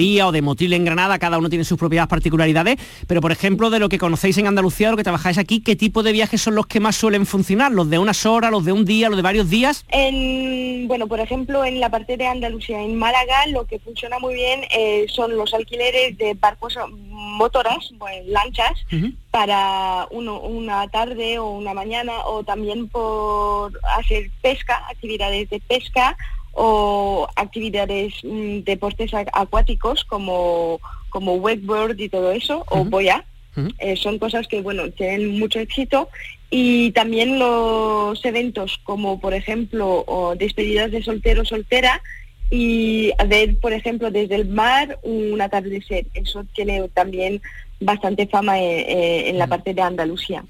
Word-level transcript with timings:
o 0.00 0.32
de 0.32 0.40
Motril 0.40 0.72
en 0.72 0.84
Granada, 0.84 1.18
cada 1.18 1.38
uno 1.38 1.50
tiene 1.50 1.64
sus 1.64 1.78
propias 1.78 2.06
particularidades, 2.06 2.78
pero 3.06 3.20
por 3.20 3.32
ejemplo, 3.32 3.68
de 3.68 3.78
lo 3.78 3.88
que 3.88 3.98
conocéis 3.98 4.38
en 4.38 4.46
Andalucía, 4.46 4.90
lo 4.90 4.96
que 4.96 5.04
trabajáis 5.04 5.36
aquí, 5.36 5.60
¿qué 5.60 5.76
tipo 5.76 6.02
de 6.02 6.12
viajes 6.12 6.40
son 6.40 6.54
los 6.54 6.66
que 6.66 6.80
más 6.80 6.96
suelen 6.96 7.26
funcionar? 7.26 7.70
¿Los 7.72 7.90
de 7.90 7.98
unas 7.98 8.24
horas, 8.24 8.50
los 8.50 8.64
de 8.64 8.72
un 8.72 8.84
día, 8.84 9.08
los 9.08 9.16
de 9.16 9.22
varios 9.22 9.50
días? 9.50 9.84
En, 9.88 10.88
bueno, 10.88 11.06
por 11.06 11.20
ejemplo, 11.20 11.64
en 11.64 11.80
la 11.80 11.90
parte 11.90 12.16
de 12.16 12.26
Andalucía, 12.26 12.80
en 12.80 12.96
Málaga, 12.96 13.46
lo 13.48 13.66
que 13.66 13.78
funciona 13.78 14.18
muy 14.18 14.34
bien 14.34 14.62
eh, 14.70 15.06
son 15.08 15.36
los 15.36 15.52
alquileres 15.52 16.16
de 16.16 16.34
barcos 16.34 16.78
motoras, 17.10 17.90
bueno, 17.98 18.24
lanchas, 18.28 18.72
para 19.30 20.06
uno, 20.10 20.40
una 20.40 20.88
tarde 20.88 21.38
o 21.38 21.50
una 21.50 21.74
mañana, 21.74 22.24
o 22.24 22.42
también 22.42 22.88
por 22.88 23.78
hacer 23.98 24.30
pesca, 24.40 24.82
actividades 24.88 25.50
de 25.50 25.60
pesca, 25.60 26.16
o 26.52 27.28
actividades, 27.36 28.14
mm, 28.22 28.60
deportes 28.60 29.12
acuáticos 29.14 30.04
como, 30.04 30.80
como 31.08 31.34
wakeboard 31.34 31.98
y 31.98 32.08
todo 32.08 32.32
eso, 32.32 32.64
o 32.68 32.84
boya. 32.84 33.24
Eh, 33.78 33.96
son 33.96 34.18
cosas 34.18 34.46
que, 34.46 34.62
bueno, 34.62 34.90
tienen 34.90 35.38
mucho 35.38 35.58
éxito. 35.58 36.08
Y 36.50 36.92
también 36.92 37.38
los 37.38 38.24
eventos 38.24 38.78
como, 38.84 39.20
por 39.20 39.34
ejemplo, 39.34 40.34
despedidas 40.38 40.90
de 40.90 41.02
soltero 41.02 41.44
soltera 41.44 42.00
y 42.50 43.12
ver, 43.28 43.58
por 43.58 43.72
ejemplo, 43.72 44.10
desde 44.10 44.34
el 44.34 44.48
mar 44.48 44.98
un 45.02 45.40
atardecer. 45.40 46.06
Eso 46.14 46.44
tiene 46.54 46.88
también 46.88 47.40
bastante 47.80 48.26
fama 48.26 48.58
eh, 48.58 48.80
eh, 48.80 49.30
en, 49.30 49.38
la 49.38 49.46
parte 49.46 49.74
de 49.74 49.82
Andalucía. 49.82 50.44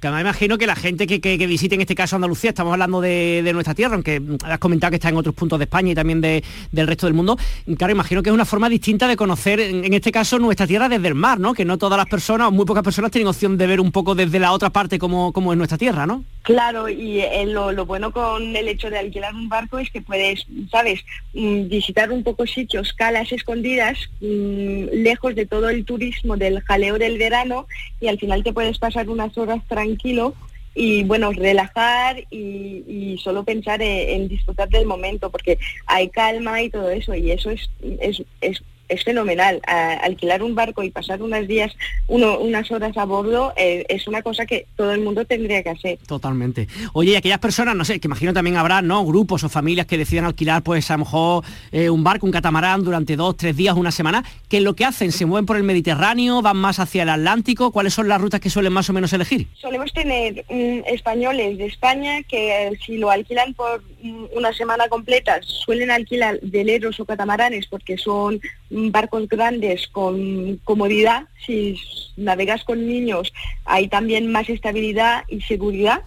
Que 0.00 0.10
me 0.10 0.20
imagino 0.20 0.58
que 0.58 0.66
la 0.66 0.76
gente 0.76 1.06
que, 1.06 1.46
visite 1.46 1.74
en 1.74 1.80
este 1.80 1.94
caso 1.94 2.16
Andalucía, 2.16 2.50
estamos 2.50 2.72
hablando 2.72 3.00
de, 3.00 3.50
nuestra 3.52 3.74
tierra, 3.74 3.94
aunque 3.94 4.20
has 4.44 4.58
comentado 4.58 4.90
que 4.90 4.96
está 4.96 5.08
en 5.08 5.16
otros 5.16 5.34
puntos 5.34 5.58
de 5.58 5.64
España 5.64 5.92
y 5.92 5.94
también 5.94 6.20
del 6.20 6.86
resto 6.86 7.06
del 7.06 7.14
mundo, 7.14 7.38
claro, 7.78 7.92
imagino 7.92 8.22
que 8.22 8.30
es 8.30 8.34
una 8.34 8.44
forma 8.44 8.68
distinta 8.68 9.08
de 9.08 9.16
conocer, 9.16 9.60
en, 9.60 9.92
este 9.94 10.12
caso, 10.12 10.38
nuestra 10.38 10.66
tierra 10.66 10.88
desde 10.88 11.08
el 11.08 11.14
mar, 11.14 11.40
¿no? 11.40 11.54
Que 11.54 11.64
no 11.64 11.78
todas 11.78 11.96
las 11.96 12.06
personas, 12.06 12.48
o 12.48 12.52
muy 12.52 12.66
pocas 12.66 12.82
personas 12.82 13.10
tienen 13.10 13.28
opción 13.28 13.56
de 13.56 13.66
ver 13.66 13.80
un 13.80 13.90
poco 13.90 14.14
desde 14.14 14.38
la 14.38 14.52
otra 14.52 14.70
parte 14.70 14.98
como, 14.98 15.32
como 15.32 15.52
es 15.52 15.58
nuestra 15.58 15.78
tierra, 15.78 16.06
¿no? 16.06 16.24
Claro, 16.42 16.88
y 16.88 17.20
eh, 17.20 17.44
lo, 17.46 17.86
bueno 17.86 18.12
con 18.12 18.54
el 18.54 18.68
hecho 18.68 18.88
de 18.88 18.98
alquilar 18.98 19.34
un 19.34 19.48
barco 19.48 19.78
es 19.78 19.90
que 19.90 20.00
puedes, 20.00 20.46
¿sabes?, 20.70 21.00
mm, 21.34 21.68
visitar 21.68 22.12
un 22.12 22.22
poco 22.22 22.46
sitios, 22.46 22.92
calas 22.92 23.32
escondidas, 23.32 23.98
mm, 24.20 25.02
lejos 25.02 25.34
de 25.34 25.46
todo 25.46 25.68
el 25.68 25.84
turismo 25.84 26.36
del 26.36 26.62
jaleo 26.66 26.98
del 26.98 27.18
verano 27.18 27.66
y 28.00 28.08
al 28.08 28.18
final 28.18 28.42
te 28.42 28.52
puedes 28.52 28.78
pasar 28.78 29.08
unas 29.08 29.36
horas 29.38 29.62
tranquilo 29.68 30.34
y 30.74 31.04
bueno, 31.04 31.32
relajar 31.32 32.22
y, 32.30 33.18
solo 33.22 33.44
pensar 33.44 33.80
en, 33.80 34.28
disfrutar 34.28 34.68
del 34.68 34.86
momento 34.86 35.30
porque 35.30 35.58
hay 35.86 36.10
calma 36.10 36.62
y 36.62 36.68
todo 36.68 36.90
eso 36.90 37.14
y 37.14 37.30
eso 37.30 37.50
es, 37.50 37.70
es, 38.00 38.22
es 38.42 38.62
es 38.88 39.04
fenomenal. 39.04 39.60
alquilar 39.66 40.42
un 40.42 40.54
barco 40.54 40.82
y 40.82 40.90
pasar 40.90 41.22
unos 41.22 41.46
días, 41.46 41.72
unas 42.08 42.70
horas 42.70 42.96
a 42.96 43.04
bordo, 43.04 43.52
eh, 43.56 43.84
es 43.88 44.06
una 44.06 44.22
cosa 44.22 44.46
que 44.46 44.66
todo 44.76 44.92
el 44.92 45.00
mundo 45.00 45.24
tendría 45.24 45.62
que 45.62 45.70
hacer. 45.70 45.98
Totalmente. 46.06 46.68
Oye, 46.92 47.12
y 47.12 47.16
aquellas 47.16 47.38
personas, 47.38 47.74
no 47.74 47.84
sé, 47.84 48.00
que 48.00 48.08
imagino 48.08 48.32
también 48.32 48.56
habrá, 48.56 48.82
¿no? 48.82 49.04
Grupos 49.04 49.44
o 49.44 49.48
familias 49.48 49.86
que 49.86 49.98
decidan 49.98 50.24
alquilar, 50.24 50.62
pues 50.62 50.90
a 50.90 50.94
lo 50.94 51.00
mejor 51.00 51.44
eh, 51.72 51.90
un 51.90 52.04
barco, 52.04 52.26
un 52.26 52.32
catamarán 52.32 52.84
durante 52.84 53.16
dos, 53.16 53.36
tres 53.36 53.56
días, 53.56 53.76
una 53.76 53.90
semana, 53.90 54.24
¿qué 54.48 54.58
es 54.58 54.62
lo 54.62 54.74
que 54.74 54.84
hacen? 54.84 55.12
¿Se 55.12 55.26
mueven 55.26 55.46
por 55.46 55.56
el 55.56 55.62
Mediterráneo? 55.62 56.42
¿Van 56.42 56.56
más 56.56 56.78
hacia 56.78 57.02
el 57.02 57.08
Atlántico? 57.08 57.72
¿Cuáles 57.72 57.94
son 57.94 58.08
las 58.08 58.20
rutas 58.20 58.40
que 58.40 58.50
suelen 58.50 58.72
más 58.72 58.88
o 58.90 58.92
menos 58.92 59.12
elegir? 59.12 59.46
Solemos 59.54 59.92
tener 59.92 60.44
mm, 60.48 60.80
españoles 60.86 61.58
de 61.58 61.66
España 61.66 62.22
que 62.22 62.68
eh, 62.68 62.78
si 62.84 62.98
lo 62.98 63.10
alquilan 63.10 63.54
por 63.54 63.82
mm, 64.02 64.26
una 64.34 64.52
semana 64.52 64.88
completa, 64.88 65.40
suelen 65.42 65.90
alquilar 65.90 66.38
veleros 66.42 67.00
o 67.00 67.04
catamaranes 67.04 67.66
porque 67.66 67.96
son 67.96 68.40
barcos 68.76 69.28
grandes 69.28 69.86
con 69.88 70.60
comodidad, 70.64 71.24
si 71.44 71.78
navegas 72.16 72.64
con 72.64 72.86
niños 72.86 73.32
hay 73.64 73.88
también 73.88 74.30
más 74.30 74.48
estabilidad 74.48 75.24
y 75.28 75.40
seguridad. 75.42 76.02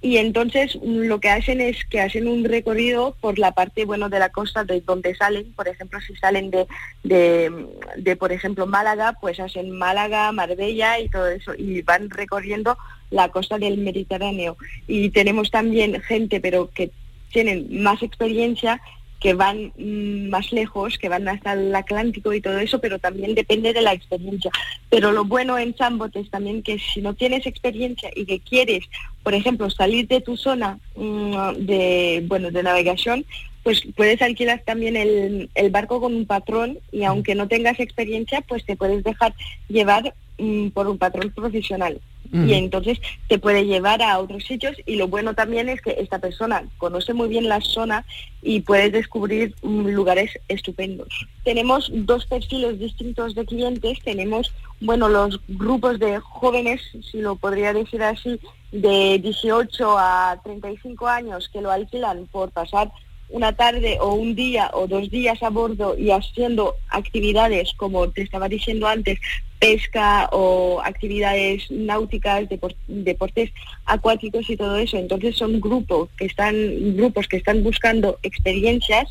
Y 0.00 0.16
entonces 0.16 0.74
mm, 0.74 1.02
lo 1.06 1.20
que 1.20 1.30
hacen 1.30 1.60
es 1.60 1.84
que 1.84 2.00
hacen 2.00 2.26
un 2.26 2.44
recorrido 2.44 3.16
por 3.20 3.38
la 3.38 3.52
parte 3.52 3.84
bueno 3.84 4.08
de 4.08 4.18
la 4.18 4.30
costa 4.30 4.64
de 4.64 4.80
donde 4.80 5.14
salen, 5.14 5.52
por 5.52 5.68
ejemplo 5.68 6.00
si 6.00 6.16
salen 6.16 6.50
de, 6.50 6.66
de, 7.04 8.16
por 8.16 8.32
ejemplo 8.32 8.66
Málaga, 8.66 9.16
pues 9.20 9.38
hacen 9.38 9.70
Málaga, 9.70 10.32
Marbella 10.32 10.98
y 10.98 11.08
todo 11.08 11.28
eso, 11.28 11.52
y 11.56 11.80
van 11.82 12.10
recorriendo 12.10 12.76
la 13.10 13.28
costa 13.28 13.56
del 13.56 13.78
Mediterráneo. 13.78 14.56
Y 14.88 15.10
tenemos 15.10 15.52
también 15.52 16.00
gente 16.02 16.40
pero 16.40 16.68
que 16.74 16.90
tienen 17.30 17.82
más 17.82 18.02
experiencia 18.02 18.80
que 19.22 19.34
van 19.34 19.72
mm, 19.78 20.28
más 20.30 20.52
lejos, 20.52 20.98
que 20.98 21.08
van 21.08 21.28
hasta 21.28 21.52
el 21.52 21.72
Atlántico 21.74 22.32
y 22.32 22.40
todo 22.40 22.58
eso, 22.58 22.80
pero 22.80 22.98
también 22.98 23.34
depende 23.36 23.72
de 23.72 23.80
la 23.80 23.92
experiencia. 23.92 24.50
Pero 24.90 25.12
lo 25.12 25.24
bueno 25.24 25.56
en 25.58 25.74
Chambot 25.74 26.14
es 26.16 26.28
también 26.28 26.62
que 26.62 26.78
si 26.78 27.00
no 27.00 27.14
tienes 27.14 27.46
experiencia 27.46 28.10
y 28.14 28.26
que 28.26 28.40
quieres, 28.40 28.84
por 29.22 29.34
ejemplo, 29.34 29.70
salir 29.70 30.08
de 30.08 30.20
tu 30.20 30.36
zona 30.36 30.80
mm, 30.96 31.52
de, 31.58 32.24
bueno, 32.26 32.50
de 32.50 32.64
navegación, 32.64 33.24
pues 33.62 33.84
puedes 33.96 34.20
alquilar 34.20 34.62
también 34.66 34.96
el, 34.96 35.48
el, 35.54 35.70
barco 35.70 36.00
con 36.00 36.16
un 36.16 36.26
patrón 36.26 36.80
y 36.90 37.04
aunque 37.04 37.36
no 37.36 37.46
tengas 37.46 37.78
experiencia, 37.78 38.40
pues 38.40 38.64
te 38.64 38.74
puedes 38.74 39.04
dejar 39.04 39.34
llevar 39.68 40.14
mm, 40.38 40.70
por 40.70 40.88
un 40.88 40.98
patrón 40.98 41.30
profesional 41.30 42.00
y 42.32 42.54
entonces 42.54 42.98
te 43.28 43.38
puede 43.38 43.66
llevar 43.66 44.00
a 44.02 44.18
otros 44.18 44.44
sitios 44.44 44.74
y 44.86 44.96
lo 44.96 45.06
bueno 45.06 45.34
también 45.34 45.68
es 45.68 45.82
que 45.82 45.96
esta 45.98 46.18
persona 46.18 46.64
conoce 46.78 47.12
muy 47.12 47.28
bien 47.28 47.46
la 47.46 47.60
zona 47.60 48.06
y 48.40 48.60
puedes 48.60 48.90
descubrir 48.90 49.54
mm, 49.62 49.88
lugares 49.88 50.38
estupendos. 50.48 51.08
Tenemos 51.44 51.90
dos 51.92 52.24
perfiles 52.24 52.78
distintos 52.78 53.34
de 53.34 53.44
clientes, 53.44 53.98
tenemos 54.02 54.50
bueno 54.80 55.08
los 55.08 55.40
grupos 55.46 55.98
de 55.98 56.20
jóvenes, 56.20 56.80
si 57.10 57.20
lo 57.20 57.36
podría 57.36 57.74
decir 57.74 58.02
así, 58.02 58.40
de 58.72 59.18
18 59.22 59.98
a 59.98 60.40
35 60.42 61.06
años 61.06 61.50
que 61.52 61.60
lo 61.60 61.70
alquilan 61.70 62.26
por 62.32 62.50
pasar 62.50 62.90
una 63.32 63.54
tarde 63.54 63.98
o 64.00 64.14
un 64.14 64.34
día 64.34 64.70
o 64.74 64.86
dos 64.86 65.10
días 65.10 65.42
a 65.42 65.50
bordo 65.50 65.96
y 65.98 66.10
haciendo 66.10 66.76
actividades, 66.88 67.72
como 67.76 68.08
te 68.10 68.22
estaba 68.22 68.48
diciendo 68.48 68.86
antes, 68.86 69.18
pesca 69.58 70.28
o 70.32 70.80
actividades 70.84 71.70
náuticas, 71.70 72.48
deportes 72.86 73.50
acuáticos 73.86 74.48
y 74.48 74.56
todo 74.56 74.76
eso. 74.76 74.98
Entonces 74.98 75.36
son 75.36 75.60
grupos 75.60 76.10
que 76.16 76.26
están, 76.26 76.54
grupos 76.96 77.26
que 77.26 77.38
están 77.38 77.62
buscando 77.62 78.18
experiencias 78.22 79.08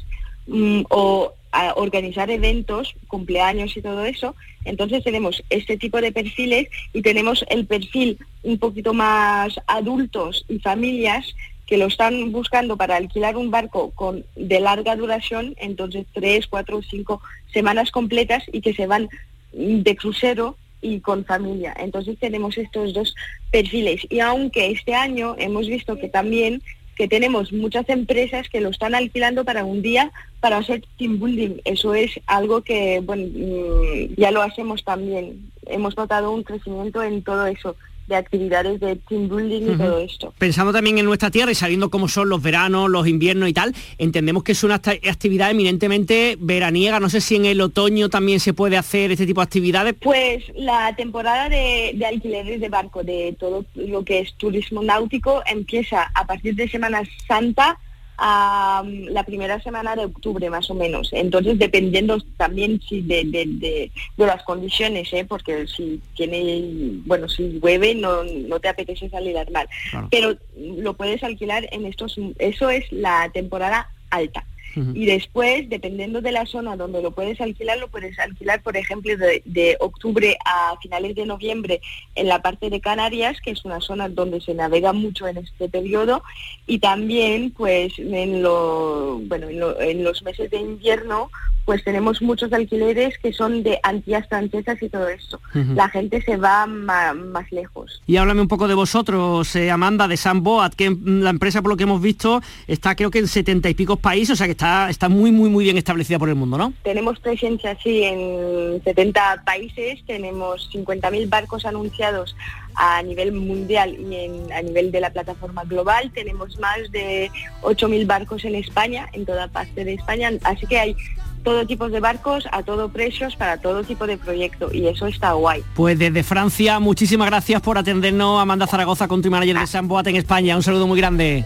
mm, 0.48 0.84
o 0.90 1.34
organizar 1.76 2.30
eventos, 2.30 2.94
cumpleaños 3.08 3.76
y 3.76 3.82
todo 3.82 4.06
eso. 4.06 4.36
Entonces 4.64 5.04
tenemos 5.04 5.44
este 5.50 5.78
tipo 5.78 6.00
de 6.00 6.12
perfiles 6.12 6.68
y 6.94 7.02
tenemos 7.02 7.44
el 7.50 7.66
perfil 7.66 8.18
un 8.44 8.58
poquito 8.58 8.94
más 8.94 9.60
adultos 9.68 10.46
y 10.48 10.60
familias 10.60 11.36
que 11.72 11.78
lo 11.78 11.86
están 11.86 12.34
buscando 12.34 12.76
para 12.76 12.98
alquilar 12.98 13.38
un 13.38 13.50
barco 13.50 13.92
con 13.92 14.26
de 14.36 14.60
larga 14.60 14.98
duración, 14.98 15.56
entonces 15.58 16.06
tres, 16.12 16.46
cuatro, 16.48 16.82
cinco 16.82 17.22
semanas 17.54 17.92
completas 17.92 18.44
y 18.52 18.60
que 18.60 18.74
se 18.74 18.88
van 18.88 19.08
de 19.54 19.96
crucero 19.96 20.58
y 20.82 21.00
con 21.00 21.24
familia. 21.24 21.74
Entonces 21.80 22.20
tenemos 22.20 22.58
estos 22.58 22.94
dos 22.94 23.16
perfiles. 23.52 24.02
Y 24.10 24.20
aunque 24.20 24.70
este 24.70 24.96
año 24.96 25.36
hemos 25.38 25.68
visto 25.68 25.98
que 25.98 26.10
también 26.10 26.62
que 26.98 27.08
tenemos 27.08 27.54
muchas 27.54 27.88
empresas 27.88 28.50
que 28.50 28.60
lo 28.60 28.68
están 28.68 28.94
alquilando 28.94 29.46
para 29.46 29.64
un 29.64 29.82
día 29.82 30.12
para 30.42 30.58
hacer 30.58 30.84
team 30.98 31.22
building. 31.22 31.62
Eso 31.64 31.96
es 31.96 32.20
algo 32.26 32.64
que, 32.64 33.00
bueno, 33.00 33.30
mm, 33.34 34.16
ya 34.18 34.32
lo 34.32 34.42
hacemos 34.42 34.84
también. 34.84 35.50
Hemos 35.68 35.96
notado 35.96 36.34
un 36.34 36.44
crecimiento 36.44 37.02
en 37.02 37.24
todo 37.24 37.48
eso 37.48 37.78
de 38.12 38.18
actividades 38.18 38.80
de 38.80 38.98
team 38.98 39.30
building 39.30 39.74
y 39.74 39.78
todo 39.78 40.00
esto. 40.00 40.34
Pensando 40.38 40.74
también 40.74 40.98
en 40.98 41.06
nuestra 41.06 41.32
tierra 41.32 41.52
y 41.52 41.56
sabiendo 41.56 41.90
cómo 41.90 42.08
son 42.08 42.30
los 42.30 42.42
veranos, 42.42 42.90
los 42.90 43.08
inviernos 43.08 43.50
y 43.50 43.54
tal, 43.54 43.74
entendemos 43.98 44.44
que 44.44 44.52
es 44.52 44.64
una 44.64 44.76
actividad 44.76 45.50
eminentemente 45.50 46.38
veraniega. 46.40 47.00
No 47.00 47.10
sé 47.10 47.22
si 47.22 47.38
en 47.38 47.46
el 47.46 47.62
otoño 47.62 48.10
también 48.10 48.40
se 48.40 48.54
puede 48.54 48.78
hacer 48.78 49.12
este 49.12 49.26
tipo 49.26 49.40
de 49.42 49.46
actividades. 49.46 49.96
Pues 50.00 50.44
la 50.56 50.94
temporada 50.96 51.48
de, 51.48 51.94
de 51.96 52.06
alquileres 52.06 52.60
de 52.60 52.70
barco, 52.70 53.04
de 53.04 53.36
todo 53.40 53.66
lo 53.76 54.04
que 54.04 54.20
es 54.20 54.34
turismo 54.36 54.84
náutico, 54.84 55.42
empieza 55.46 56.12
a 56.14 56.28
partir 56.28 56.56
de 56.56 56.68
Semana 56.68 57.02
Santa 57.28 57.80
a 58.24 58.84
la 58.86 59.24
primera 59.24 59.60
semana 59.64 59.96
de 59.96 60.06
octubre 60.06 60.48
más 60.52 60.70
o 60.70 60.76
menos. 60.76 61.10
Entonces, 61.12 61.58
dependiendo 61.58 62.22
también 62.38 62.80
si 62.88 63.02
de, 63.02 63.24
de, 63.26 63.92
las 64.16 64.44
condiciones, 64.44 65.12
¿eh? 65.12 65.26
porque 65.28 65.66
si 65.66 66.00
tiene, 66.16 67.02
bueno, 67.06 67.28
si 67.28 67.60
llueve 67.60 67.96
no, 67.96 68.24
no 68.24 68.60
te 68.60 68.70
apetece 68.70 69.10
salir 69.10 69.36
al 69.40 69.50
mar. 69.50 69.68
Pero 70.12 70.38
lo 70.56 70.94
puedes 70.94 71.24
alquilar 71.24 71.68
en 71.72 71.88
estos, 71.88 72.16
eso 72.38 72.70
es 72.70 72.92
la 72.92 73.28
temporada 73.34 73.90
alta. 74.12 74.46
Y 74.76 75.06
después, 75.06 75.70
dependiendo 75.70 76.22
de 76.22 76.32
la 76.32 76.46
zona 76.46 76.76
donde 76.76 77.02
lo 77.02 77.12
puedes 77.12 77.40
alquilar, 77.42 77.78
lo 77.80 77.90
puedes 77.90 78.18
alquilar, 78.20 78.62
por 78.62 78.78
ejemplo, 78.78 79.14
de, 79.18 79.78
octubre 79.80 80.38
a 80.46 80.76
finales 80.82 81.16
de 81.16 81.26
noviembre 81.26 81.82
en 82.16 82.28
la 82.28 82.42
parte 82.42 82.70
de 82.70 82.82
Canarias, 82.82 83.40
que 83.42 83.52
es 83.52 83.66
una 83.66 83.80
zona 83.80 84.10
donde 84.10 84.42
se 84.42 84.54
navega 84.54 84.94
mucho 84.94 85.28
en 85.28 85.38
este 85.38 85.70
periodo, 85.70 86.24
y 86.68 86.80
también 86.80 87.52
pues 87.52 87.94
en, 87.98 88.42
lo, 88.42 89.20
bueno, 89.26 89.48
en 89.80 90.04
los 90.04 90.22
meses 90.24 90.52
de 90.52 90.58
invierno 90.58 91.30
pues 91.66 91.84
tenemos 91.84 92.22
muchos 92.22 92.52
alquileres 92.54 93.18
que 93.20 93.34
son 93.34 93.64
de 93.64 93.80
Antillas 93.84 94.28
francesas 94.28 94.82
y 94.82 94.90
todo 94.90 95.08
esto. 95.08 95.40
La 95.54 95.90
gente 95.90 96.22
se 96.22 96.38
va 96.38 96.66
más, 96.66 97.52
lejos. 97.52 98.02
Y 98.08 98.18
háblame 98.18 98.42
un 98.42 98.48
poco 98.48 98.68
de 98.68 98.74
vosotros, 98.74 99.56
eh, 99.56 99.70
Amanda, 99.70 100.08
de 100.08 100.18
San 100.18 100.44
Boat, 100.44 100.74
que 100.74 100.96
la 101.04 101.30
empresa, 101.30 101.62
por 101.62 101.72
lo 101.72 101.78
que 101.78 101.84
hemos 101.84 102.02
visto, 102.02 102.42
está 102.68 102.96
creo 102.96 103.12
que 103.12 103.20
en 103.20 103.28
setenta 103.28 103.70
y 103.70 103.74
pico 103.74 103.98
países, 103.98 104.32
o 104.32 104.36
sea 104.36 104.48
que 104.48 104.52
está, 104.62 104.90
está 104.92 105.10
muy, 105.10 105.32
muy, 105.32 105.50
muy 105.50 105.64
bien 105.64 105.78
establecida 105.78 106.20
por 106.20 106.30
el 106.30 106.36
mundo, 106.36 106.56
¿no? 106.56 106.72
Tenemos 106.84 107.20
presencia, 107.20 107.76
sí, 107.82 108.04
en 108.04 108.80
70 108.84 109.42
países, 109.44 110.04
tenemos 110.06 110.70
50.000 110.72 111.30
barcos 111.30 111.66
anunciados 111.66 112.36
a 112.76 113.02
nivel 113.02 113.32
mundial 113.32 113.98
y 114.00 114.52
a 114.54 114.62
nivel 114.62 114.92
de 114.92 115.02
la 115.02 115.10
plataforma 115.10 115.64
global. 115.64 116.12
Tenemos 116.14 116.60
más 116.60 116.92
de 116.92 117.32
8.000 117.64 118.06
barcos 118.06 118.46
en 118.46 118.54
España, 118.54 119.10
en 119.14 119.26
toda 119.26 119.48
parte 119.48 119.84
de 119.84 119.96
España, 119.96 120.32
así 120.44 120.68
que 120.68 120.80
hay 120.80 120.96
todo 121.44 121.66
tipo 121.66 121.90
de 121.90 122.00
barcos 122.00 122.48
a 122.52 122.62
todo 122.62 122.90
precios 122.90 123.36
para 123.36 123.58
todo 123.58 123.84
tipo 123.84 124.06
de 124.06 124.20
proyecto 124.20 124.72
y 124.72 124.86
eso 124.86 125.08
está 125.08 125.32
guay. 125.32 125.64
Pues 125.74 125.98
desde 125.98 126.22
Francia, 126.22 126.80
muchísimas 126.80 127.28
gracias 127.28 127.64
por 127.64 127.80
atendernos 127.80 128.40
Amanda 128.40 128.68
Zaragoza, 128.68 129.08
country 129.08 129.32
manager 129.32 129.58
de 129.58 129.66
San 129.66 129.88
Boat 129.88 130.06
en 130.06 130.18
España. 130.18 130.56
Un 130.56 130.62
saludo 130.62 130.86
muy 130.86 131.00
grande. 131.00 131.46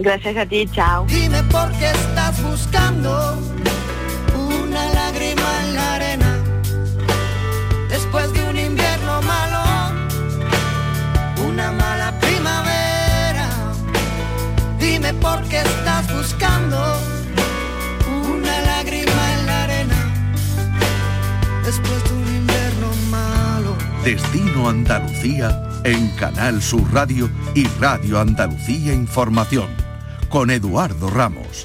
Gracias 0.00 0.36
a 0.36 0.46
ti, 0.46 0.66
chao. 0.72 1.06
Dime 1.06 1.42
por 1.44 1.70
qué 1.72 1.90
estás 1.90 2.42
buscando 2.42 3.38
una 4.34 4.88
lágrima 4.92 5.62
en 5.62 5.74
la 5.74 5.94
arena 5.94 6.38
después 7.88 8.32
de 8.32 8.44
un 8.50 8.58
invierno 8.58 9.22
malo, 9.22 9.62
una 11.46 11.70
mala 11.72 12.18
primavera. 12.20 13.48
Dime 14.78 15.14
por 15.14 15.42
qué 15.44 15.58
estás 15.58 16.12
buscando 16.12 17.14
después 21.64 22.04
de 22.04 22.12
un 22.12 22.36
invierno 22.36 22.88
malo. 23.10 23.76
Destino 24.04 24.68
Andalucía 24.68 25.62
en 25.84 26.08
Canal 26.16 26.62
Sur 26.62 26.92
Radio 26.92 27.30
y 27.54 27.66
Radio 27.80 28.20
Andalucía 28.20 28.92
Información 28.92 29.83
con 30.34 30.50
Eduardo 30.50 31.10
Ramos. 31.10 31.64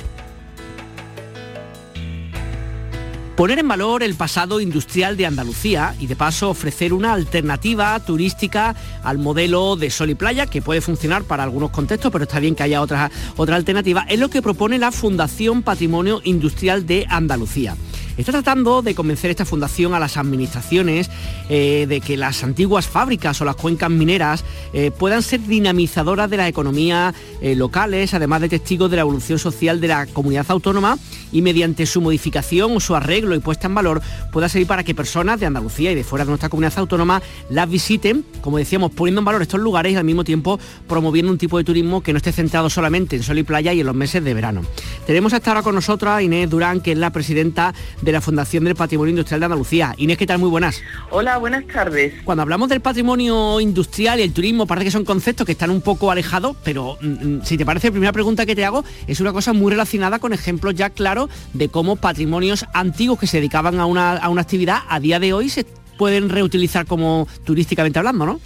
Poner 3.35 3.57
en 3.57 3.67
valor 3.67 4.03
el 4.03 4.13
pasado 4.13 4.61
industrial 4.61 5.17
de 5.17 5.25
Andalucía 5.25 5.95
y 5.99 6.05
de 6.05 6.15
paso 6.15 6.51
ofrecer 6.51 6.93
una 6.93 7.13
alternativa 7.13 7.99
turística 7.99 8.75
al 9.01 9.17
modelo 9.17 9.75
de 9.75 9.89
sol 9.89 10.11
y 10.11 10.13
playa 10.13 10.45
que 10.45 10.61
puede 10.61 10.81
funcionar 10.81 11.23
para 11.23 11.41
algunos 11.41 11.71
contextos, 11.71 12.11
pero 12.11 12.25
está 12.25 12.39
bien 12.39 12.53
que 12.53 12.61
haya 12.61 12.83
otra, 12.83 13.09
otra 13.37 13.55
alternativa, 13.55 14.05
es 14.07 14.19
lo 14.19 14.29
que 14.29 14.43
propone 14.43 14.77
la 14.77 14.91
Fundación 14.91 15.63
Patrimonio 15.63 16.21
Industrial 16.23 16.85
de 16.85 17.07
Andalucía. 17.09 17.75
Está 18.19 18.33
tratando 18.33 18.81
de 18.81 18.95
convencer 18.95 19.31
esta 19.31 19.45
fundación 19.45 19.93
a 19.93 19.99
las 19.99 20.17
administraciones 20.17 21.09
eh, 21.47 21.85
de 21.87 22.01
que 22.01 22.17
las 22.17 22.43
antiguas 22.43 22.85
fábricas 22.85 23.39
o 23.39 23.45
las 23.45 23.55
cuencas 23.55 23.89
mineras 23.89 24.43
eh, 24.73 24.91
puedan 24.91 25.23
ser 25.23 25.39
dinamizadoras 25.39 26.29
de 26.29 26.35
las 26.35 26.49
economías 26.49 27.15
eh, 27.39 27.55
locales, 27.55 28.13
además 28.13 28.41
de 28.41 28.49
testigos 28.49 28.91
de 28.91 28.97
la 28.97 29.03
evolución 29.03 29.39
social 29.39 29.79
de 29.79 29.87
la 29.87 30.05
comunidad 30.05 30.45
autónoma 30.49 30.97
y 31.31 31.41
mediante 31.41 31.85
su 31.85 32.01
modificación 32.01 32.75
o 32.75 32.81
su 32.81 32.93
arreglo 32.93 33.35
y 33.35 33.39
puesta 33.39 33.67
en 33.67 33.75
valor 33.75 34.01
pueda 34.33 34.49
servir 34.49 34.67
para 34.67 34.83
que 34.83 34.93
personas 34.93 35.39
de 35.39 35.45
Andalucía 35.45 35.93
y 35.93 35.95
de 35.95 36.03
fuera 36.03 36.25
de 36.25 36.29
nuestra 36.29 36.49
comunidad 36.49 36.77
autónoma 36.77 37.21
las 37.49 37.69
visiten, 37.69 38.25
como 38.41 38.57
decíamos, 38.57 38.91
poniendo 38.91 39.19
en 39.19 39.25
valor 39.25 39.43
estos 39.43 39.61
lugares 39.61 39.93
y 39.93 39.95
al 39.95 40.03
mismo 40.03 40.25
tiempo 40.25 40.59
promoviendo 40.89 41.31
un 41.31 41.37
tipo 41.37 41.57
de 41.57 41.63
turismo 41.63 42.01
que 42.01 42.11
no 42.11 42.17
esté 42.17 42.33
centrado 42.33 42.69
solamente 42.69 43.15
en 43.15 43.23
sol 43.23 43.37
y 43.37 43.43
playa 43.43 43.71
y 43.71 43.79
en 43.79 43.85
los 43.85 43.95
meses 43.95 44.21
de 44.25 44.33
verano. 44.33 44.63
Tenemos 45.07 45.31
hasta 45.31 45.51
ahora 45.51 45.63
con 45.63 45.73
nosotros 45.73 46.11
a 46.11 46.21
Inés 46.21 46.49
Durán, 46.49 46.81
que 46.81 46.91
es 46.91 46.97
la 46.97 47.11
presidenta 47.11 47.73
de 48.01 48.08
de 48.09 48.13
la 48.13 48.21
Fundación 48.21 48.63
del 48.63 48.75
Patrimonio 48.75 49.11
Industrial 49.11 49.39
de 49.39 49.45
Andalucía. 49.45 49.93
Inés, 49.97 50.17
¿qué 50.17 50.25
tal? 50.25 50.39
Muy 50.39 50.49
buenas. 50.49 50.81
Hola, 51.11 51.37
buenas 51.37 51.67
tardes. 51.67 52.15
Cuando 52.23 52.41
hablamos 52.41 52.67
del 52.67 52.81
patrimonio 52.81 53.59
industrial 53.59 54.19
y 54.19 54.23
el 54.23 54.33
turismo, 54.33 54.65
parece 54.65 54.85
que 54.85 54.91
son 54.91 55.05
conceptos 55.05 55.45
que 55.45 55.51
están 55.51 55.69
un 55.69 55.81
poco 55.81 56.09
alejados, 56.09 56.57
pero 56.63 56.97
mm, 57.01 57.07
mm, 57.07 57.41
si 57.43 57.55
te 57.55 57.65
parece, 57.67 57.89
la 57.89 57.91
primera 57.91 58.11
pregunta 58.11 58.47
que 58.47 58.55
te 58.55 58.65
hago 58.65 58.83
es 59.05 59.19
una 59.19 59.31
cosa 59.31 59.53
muy 59.53 59.69
relacionada 59.69 60.17
con 60.17 60.33
ejemplos 60.33 60.73
ya 60.73 60.89
claros 60.89 61.29
de 61.53 61.69
cómo 61.69 61.97
patrimonios 61.97 62.65
antiguos 62.73 63.19
que 63.19 63.27
se 63.27 63.37
dedicaban 63.37 63.79
a 63.79 63.85
una, 63.85 64.17
a 64.17 64.29
una 64.29 64.41
actividad 64.41 64.79
a 64.89 64.99
día 64.99 65.19
de 65.19 65.33
hoy 65.33 65.49
se 65.49 65.67
pueden 65.99 66.29
reutilizar 66.29 66.87
como 66.87 67.27
turísticamente 67.43 67.99
hablando, 67.99 68.25
¿no? 68.25 68.39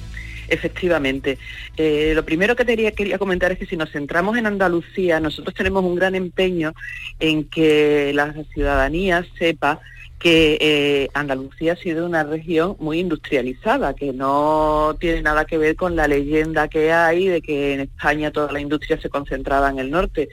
Efectivamente. 0.48 1.38
Eh, 1.78 2.14
lo 2.16 2.24
primero 2.26 2.56
que 2.56 2.66
quería, 2.66 2.92
quería 2.92 3.18
comentar 3.18 3.52
es 3.52 3.60
que 3.60 3.66
si 3.66 3.78
nos 3.78 3.92
centramos 3.92 4.38
en 4.38 4.46
Andalucía, 4.46 5.20
nosotros 5.20 5.54
tenemos 5.54 5.84
un 5.84 5.96
gran 5.96 6.16
empeño 6.16 6.74
en 7.20 7.46
que 7.46 8.12
la 8.14 8.34
ciudadanía 8.54 9.26
sepa 9.38 9.80
que 10.24 10.58
eh, 10.62 11.10
Andalucía 11.14 11.74
ha 11.74 11.76
sido 11.76 12.06
una 12.06 12.24
región 12.24 12.78
muy 12.80 13.00
industrializada, 13.00 13.94
que 13.94 14.14
no 14.14 14.96
tiene 14.98 15.22
nada 15.22 15.44
que 15.44 15.58
ver 15.58 15.76
con 15.76 15.98
la 15.98 16.08
leyenda 16.08 16.70
que 16.70 16.94
hay 16.94 17.28
de 17.28 17.42
que 17.42 17.74
en 17.74 17.82
España 17.82 18.32
toda 18.32 18.54
la 18.54 18.62
industria 18.62 19.00
se 19.02 19.10
concentraba 19.10 19.70
en 19.70 19.80
el 19.80 19.92
norte. 19.92 20.30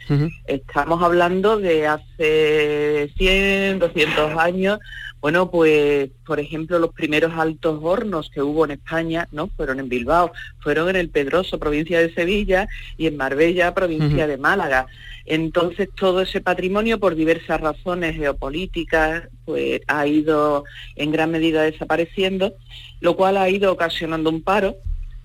Estamos 0.47 1.03
hablando 1.03 1.59
de 1.59 1.89
hace 1.89 3.13
100, 3.17 3.81
200 3.81 4.39
años 4.39 4.79
bueno, 5.21 5.51
pues, 5.51 6.11
por 6.25 6.41
ejemplo, 6.41 6.79
los 6.79 6.93
primeros 6.93 7.33
altos 7.35 7.79
hornos 7.83 8.31
que 8.31 8.41
hubo 8.41 8.65
en 8.65 8.73
España, 8.73 9.29
¿no? 9.33 9.49
Fueron 9.49 9.79
en 9.79 9.89
Bilbao, 9.89 10.33
fueron 10.61 10.89
en 10.89 10.97
el 10.97 11.11
Pedroso, 11.11 11.59
provincia 11.59 12.01
de 12.01 12.15
Sevilla, 12.15 12.69
y 12.97 13.07
en 13.07 13.17
Marbella, 13.17 13.75
provincia 13.75 14.27
de 14.27 14.39
Málaga. 14.39 14.87
Entonces, 15.27 15.91
todo 15.95 16.23
ese 16.23 16.41
patrimonio, 16.41 16.99
por 16.99 17.15
diversas 17.15 17.61
razones 17.61 18.17
geopolíticas, 18.17 19.29
pues 19.45 19.83
ha 19.89 20.07
ido 20.07 20.65
en 20.97 21.13
gran 21.13 21.31
medida 21.31 21.63
desapareciendo, 21.63 22.55
lo 23.01 23.15
cual 23.15 23.37
ha 23.37 23.51
ido 23.51 23.73
ocasionando 23.73 24.31
un 24.31 24.43
paro 24.43 24.77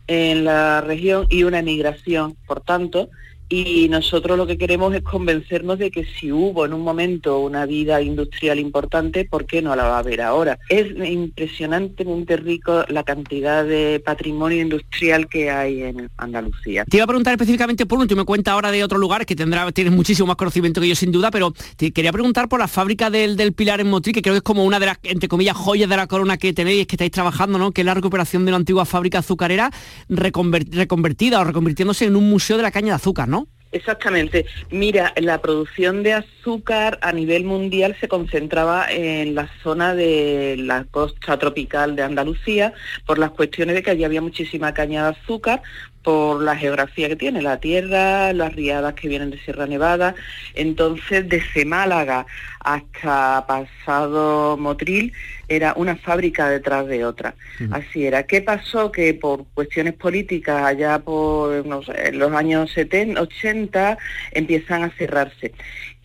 en 0.07 0.43
la 0.43 0.81
región 0.81 1.25
y 1.29 1.43
una 1.43 1.59
emigración, 1.59 2.35
por 2.45 2.61
tanto, 2.61 3.09
y 3.49 3.89
nosotros 3.89 4.37
lo 4.37 4.47
que 4.47 4.57
queremos 4.57 4.93
es 4.95 5.01
convencernos 5.01 5.77
de 5.79 5.91
que 5.91 6.05
si 6.05 6.31
hubo 6.31 6.65
en 6.65 6.73
un 6.73 6.81
momento 6.81 7.39
una 7.39 7.65
vida 7.65 8.01
industrial 8.01 8.59
importante, 8.59 9.25
¿por 9.25 9.45
qué 9.45 9.61
no 9.61 9.75
la 9.75 9.83
va 9.83 9.95
a 9.97 9.99
haber 9.99 10.21
ahora? 10.21 10.57
Es 10.69 10.87
impresionantemente 11.05 12.37
rico 12.37 12.85
la 12.87 13.03
cantidad 13.03 13.65
de 13.65 14.01
patrimonio 14.03 14.61
industrial 14.61 15.27
que 15.27 15.49
hay 15.49 15.83
en 15.83 16.09
Andalucía. 16.17 16.85
Te 16.85 16.97
iba 16.97 17.03
a 17.03 17.07
preguntar 17.07 17.33
específicamente 17.33 17.85
por 17.85 18.05
tú 18.07 18.15
me 18.15 18.25
cuentas 18.25 18.53
ahora 18.53 18.71
de 18.71 18.83
otro 18.83 18.97
lugar 18.97 19.25
que 19.25 19.35
tendrá, 19.35 19.71
tienes 19.71 19.93
muchísimo 19.93 20.27
más 20.27 20.35
conocimiento 20.35 20.81
que 20.81 20.89
yo 20.89 20.95
sin 20.95 21.11
duda, 21.11 21.31
pero 21.31 21.53
te 21.77 21.91
quería 21.91 22.11
preguntar 22.11 22.49
por 22.49 22.59
la 22.59 22.67
fábrica 22.67 23.09
del, 23.09 23.53
Pilar 23.53 23.79
en 23.79 23.89
Motril, 23.89 24.13
que 24.13 24.21
creo 24.21 24.33
que 24.33 24.37
es 24.37 24.43
como 24.43 24.65
una 24.65 24.79
de 24.79 24.87
las, 24.87 24.97
entre 25.03 25.29
comillas, 25.29 25.55
joyas 25.55 25.89
de 25.89 25.95
la 25.95 26.07
corona 26.07 26.37
que 26.37 26.53
tenéis, 26.53 26.87
que 26.87 26.95
estáis 26.95 27.11
trabajando, 27.11 27.57
¿no? 27.57 27.71
Que 27.71 27.81
es 27.81 27.85
la 27.85 27.93
recuperación 27.93 28.43
de 28.43 28.51
una 28.51 28.57
antigua 28.57 28.85
fábrica 28.85 29.19
azucarera 29.19 29.71
reconvertida 30.09 31.39
o 31.39 31.43
reconvirtiéndose 31.43 32.05
en 32.05 32.15
un 32.15 32.29
museo 32.29 32.57
de 32.57 32.63
la 32.63 32.71
caña 32.71 32.87
de 32.87 32.93
azúcar, 32.93 33.27
¿no? 33.27 33.34
Exactamente. 33.75 34.45
Mira, 34.71 35.13
la 35.17 35.41
producción 35.41 36.01
de 36.01 36.13
azúcar 36.13 36.97
a 37.01 37.11
nivel 37.11 37.43
mundial 37.43 37.93
se 37.99 38.07
concentraba 38.07 38.85
en 38.89 39.35
la 39.35 39.49
zona 39.63 39.93
de 39.93 40.55
la 40.57 40.85
costa 40.85 41.37
tropical 41.37 41.97
de 41.97 42.03
Andalucía 42.03 42.73
por 43.05 43.19
las 43.19 43.31
cuestiones 43.31 43.75
de 43.75 43.83
que 43.83 43.91
allí 43.91 44.05
había 44.05 44.21
muchísima 44.21 44.73
caña 44.73 45.03
de 45.03 45.17
azúcar, 45.19 45.61
por 46.05 46.39
la 46.43 46.55
geografía 46.55 47.09
que 47.09 47.15
tiene 47.15 47.41
la 47.41 47.59
tierra, 47.59 48.31
las 48.31 48.53
riadas 48.53 48.93
que 48.93 49.07
vienen 49.07 49.31
de 49.31 49.39
Sierra 49.39 49.65
Nevada. 49.65 50.13
Entonces, 50.53 51.27
desde 51.27 51.65
Málaga 51.65 52.27
hasta 52.59 53.45
pasado 53.47 54.55
Motril 54.55 55.13
era 55.47 55.73
una 55.75 55.95
fábrica 55.95 56.47
detrás 56.47 56.85
de 56.87 57.05
otra. 57.05 57.33
Así 57.71 58.05
era. 58.05 58.23
¿Qué 58.23 58.41
pasó? 58.41 58.91
Que 58.91 59.15
por 59.15 59.45
cuestiones 59.55 59.95
políticas, 59.95 60.63
allá 60.63 60.99
por 60.99 61.65
los 61.65 62.31
años 62.33 62.71
70, 62.71 63.19
80, 63.21 63.97
empiezan 64.31 64.83
a 64.83 64.89
cerrarse. 64.91 65.53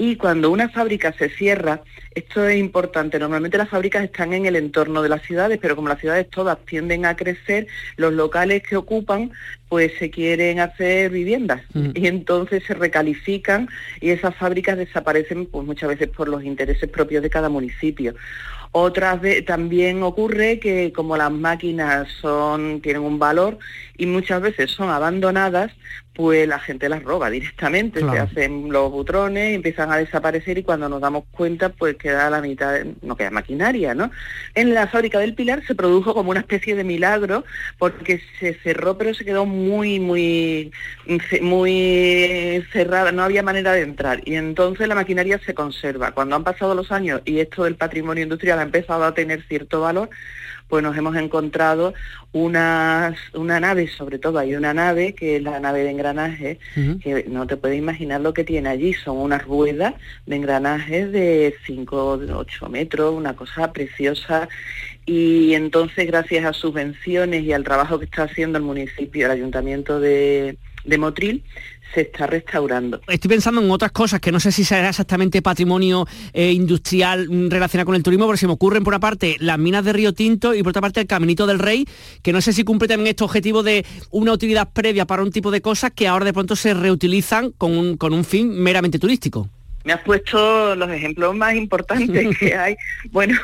Y 0.03 0.17
cuando 0.17 0.51
una 0.51 0.71
fábrica 0.71 1.13
se 1.13 1.29
cierra, 1.29 1.83
esto 2.15 2.49
es 2.49 2.59
importante. 2.59 3.19
Normalmente 3.19 3.59
las 3.59 3.69
fábricas 3.69 4.03
están 4.03 4.33
en 4.33 4.47
el 4.47 4.57
entorno 4.57 5.03
de 5.03 5.11
las 5.11 5.21
ciudades, 5.21 5.59
pero 5.61 5.77
como 5.77 5.91
las 5.91 6.01
ciudades 6.01 6.31
todas 6.31 6.57
tienden 6.65 7.05
a 7.05 7.17
crecer, 7.17 7.67
los 7.99 8.15
locales 8.15 8.63
que 8.63 8.79
ocupan 8.79 9.31
pues 9.69 9.93
se 9.99 10.11
quieren 10.11 10.59
hacer 10.59 11.11
viviendas 11.11 11.61
mm. 11.75 11.91
y 11.95 12.07
entonces 12.07 12.65
se 12.67 12.73
recalifican 12.73 13.69
y 14.01 14.09
esas 14.09 14.35
fábricas 14.35 14.79
desaparecen 14.79 15.45
pues 15.45 15.67
muchas 15.67 15.91
veces 15.91 16.09
por 16.09 16.29
los 16.31 16.45
intereses 16.45 16.89
propios 16.89 17.23
de 17.23 17.29
cada 17.29 17.51
municipio. 17.51 18.15
Otras 18.73 19.21
veces 19.21 19.45
también 19.45 20.03
ocurre 20.03 20.61
que 20.61 20.93
como 20.93 21.19
las 21.19 21.31
máquinas 21.31 22.09
son 22.23 22.81
tienen 22.81 23.03
un 23.03 23.19
valor 23.19 23.59
y 23.99 24.07
muchas 24.07 24.41
veces 24.41 24.71
son 24.71 24.89
abandonadas, 24.89 25.73
pues 26.21 26.47
la 26.47 26.59
gente 26.59 26.91
las 26.91 27.03
roba 27.03 27.31
directamente, 27.31 28.01
se 28.01 28.19
hacen 28.19 28.71
los 28.71 28.91
butrones, 28.91 29.55
empiezan 29.55 29.91
a 29.91 29.97
desaparecer 29.97 30.59
y 30.59 30.63
cuando 30.63 30.87
nos 30.87 31.01
damos 31.01 31.25
cuenta 31.31 31.71
pues 31.71 31.97
queda 31.97 32.29
la 32.29 32.43
mitad, 32.43 32.75
no 33.01 33.17
queda 33.17 33.31
maquinaria, 33.31 33.95
¿no? 33.95 34.11
En 34.55 34.75
la 34.75 34.87
fábrica 34.87 35.19
del 35.19 35.33
Pilar 35.33 35.65
se 35.67 35.75
produjo 35.75 36.13
como 36.13 36.31
una 36.31 36.41
especie 36.41 36.77
de 36.77 36.85
milagro 36.85 37.47
porque 37.79 38.21
se 38.39 38.53
cerró 38.53 38.99
pero 38.99 39.15
se 39.15 39.25
quedó 39.25 39.47
muy, 39.47 39.99
muy, 39.99 40.73
muy 41.41 42.67
cerrada, 42.71 43.13
no 43.13 43.23
había 43.23 43.43
manera 43.43 43.73
de 43.73 43.81
entrar 43.81 44.21
y 44.27 44.35
entonces 44.35 44.89
la 44.89 44.95
maquinaria 44.95 45.39
se 45.39 45.55
conserva. 45.55 46.13
Cuando 46.13 46.37
han 46.37 46.45
pasado 46.45 46.75
los 46.75 46.93
años 46.93 47.23
y 47.25 47.39
esto 47.39 47.65
del 47.65 47.77
patrimonio 47.77 48.25
industrial 48.25 48.59
ha 48.59 48.63
empezado 48.63 49.05
a 49.05 49.15
tener 49.15 49.43
cierto 49.49 49.81
valor, 49.81 50.11
pues 50.71 50.83
nos 50.85 50.97
hemos 50.97 51.17
encontrado 51.17 51.93
una, 52.33 53.15
una 53.35 53.59
nave, 53.59 53.89
sobre 53.89 54.19
todo 54.19 54.39
hay 54.39 54.55
una 54.55 54.73
nave, 54.73 55.15
que 55.15 55.37
es 55.37 55.43
la 55.43 55.59
nave 55.59 55.83
de 55.83 55.91
engranaje, 55.91 56.59
que 57.03 57.27
no 57.29 57.47
te 57.47 57.57
puedes 57.57 57.77
imaginar 57.77 58.21
lo 58.21 58.33
que 58.33 58.45
tiene 58.45 58.69
allí, 58.69 58.95
son 58.95 59.19
unas 59.19 59.45
ruedas 59.45 59.95
de 60.27 60.37
engranaje 60.37 61.07
de 61.09 61.55
5, 61.67 62.21
8 62.35 62.69
metros, 62.69 63.15
una 63.15 63.35
cosa 63.35 63.73
preciosa. 63.73 64.49
Y 65.05 65.55
entonces, 65.55 66.07
gracias 66.07 66.45
a 66.45 66.53
subvenciones 66.53 67.43
y 67.43 67.53
al 67.53 67.65
trabajo 67.65 67.99
que 67.99 68.05
está 68.05 68.23
haciendo 68.23 68.59
el 68.59 68.65
municipio, 68.65 69.27
el 69.27 69.33
ayuntamiento 69.33 69.99
de, 69.99 70.57
de 70.85 70.99
Motril, 70.99 71.45
se 71.95 72.03
está 72.03 72.27
restaurando. 72.27 73.01
Estoy 73.09 73.29
pensando 73.29 73.61
en 73.61 73.71
otras 73.71 73.93
cosas 73.93 74.21
que 74.21 74.31
no 74.31 74.41
sé 74.41 74.53
si 74.53 74.65
será 74.65 74.91
exactamente 74.91 75.43
patrimonio 75.43 76.07
eh, 76.33 76.53
industrial 76.53 77.29
mm, 77.29 77.51
relacionado 77.51 77.87
con 77.87 77.95
el 77.97 78.03
turismo, 78.03 78.27
pero 78.27 78.37
se 78.37 78.47
me 78.47 78.53
ocurren 78.53 78.85
por 78.85 78.93
una 78.93 79.01
parte 79.01 79.37
las 79.41 79.59
minas 79.59 79.85
de 79.85 79.93
Río 79.93 80.13
Tinto 80.13 80.55
y 80.55 80.63
por 80.63 80.71
otra 80.71 80.83
parte 80.83 81.01
el 81.01 81.07
Caminito 81.07 81.47
del 81.47 81.59
Rey, 81.59 81.87
que 82.23 82.33
no 82.33 82.41
sé 82.41 82.53
si 82.53 82.65
cumple 82.65 82.89
también 82.89 83.09
este 83.09 83.25
objetivo 83.25 83.63
de 83.63 83.85
una 84.11 84.33
utilidad 84.33 84.71
previa 84.73 85.07
para 85.07 85.23
un 85.23 85.33
tipo 85.33 85.51
de 85.51 85.61
cosas 85.61 85.93
que 85.93 86.07
ahora 86.07 86.25
de 86.25 86.33
pronto 86.33 86.57
se 86.57 86.75
reutilizan 86.75 87.51
con 87.53 87.77
un, 87.77 87.97
con 87.97 88.13
un 88.13 88.25
fin 88.25 88.51
meramente 88.51 88.99
turístico 88.99 89.49
me 89.85 89.95
has 89.95 90.03
puesto 90.03 90.75
los 90.75 90.91
ejemplos 90.91 91.35
más 91.35 91.55
importantes 91.55 92.37
que 92.39 92.55
hay. 92.57 92.77
Bueno, 93.11 93.39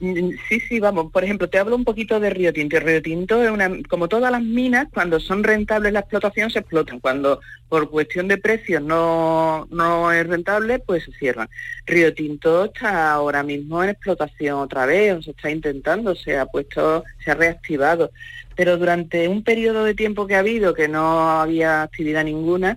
sí, 0.00 0.60
sí, 0.68 0.80
vamos. 0.80 1.12
Por 1.12 1.24
ejemplo, 1.24 1.48
te 1.48 1.58
hablo 1.58 1.76
un 1.76 1.84
poquito 1.84 2.18
de 2.18 2.30
Río 2.30 2.52
Tinto. 2.52 2.80
Río 2.80 3.02
Tinto 3.02 3.42
es 3.42 3.50
una, 3.50 3.70
como 3.88 4.08
todas 4.08 4.32
las 4.32 4.42
minas, 4.42 4.88
cuando 4.92 5.20
son 5.20 5.44
rentables 5.44 5.92
la 5.92 6.00
explotación 6.00 6.50
se 6.50 6.60
explotan. 6.60 7.00
Cuando 7.00 7.40
por 7.68 7.90
cuestión 7.90 8.28
de 8.28 8.38
precios 8.38 8.82
no, 8.82 9.66
no 9.70 10.12
es 10.12 10.26
rentable, 10.26 10.78
pues 10.78 11.04
se 11.04 11.12
cierran. 11.12 11.48
Río 11.84 12.14
Tinto 12.14 12.66
está 12.66 13.12
ahora 13.12 13.42
mismo 13.42 13.82
en 13.82 13.90
explotación 13.90 14.58
otra 14.58 14.86
vez, 14.86 15.14
o 15.14 15.22
se 15.22 15.32
está 15.32 15.50
intentando, 15.50 16.14
se 16.14 16.38
ha 16.38 16.46
puesto, 16.46 17.04
se 17.22 17.30
ha 17.30 17.34
reactivado 17.34 18.10
pero 18.56 18.78
durante 18.78 19.28
un 19.28 19.44
periodo 19.44 19.84
de 19.84 19.94
tiempo 19.94 20.26
que 20.26 20.34
ha 20.34 20.40
habido, 20.40 20.74
que 20.74 20.88
no 20.88 21.40
había 21.40 21.82
actividad 21.82 22.24
ninguna, 22.24 22.76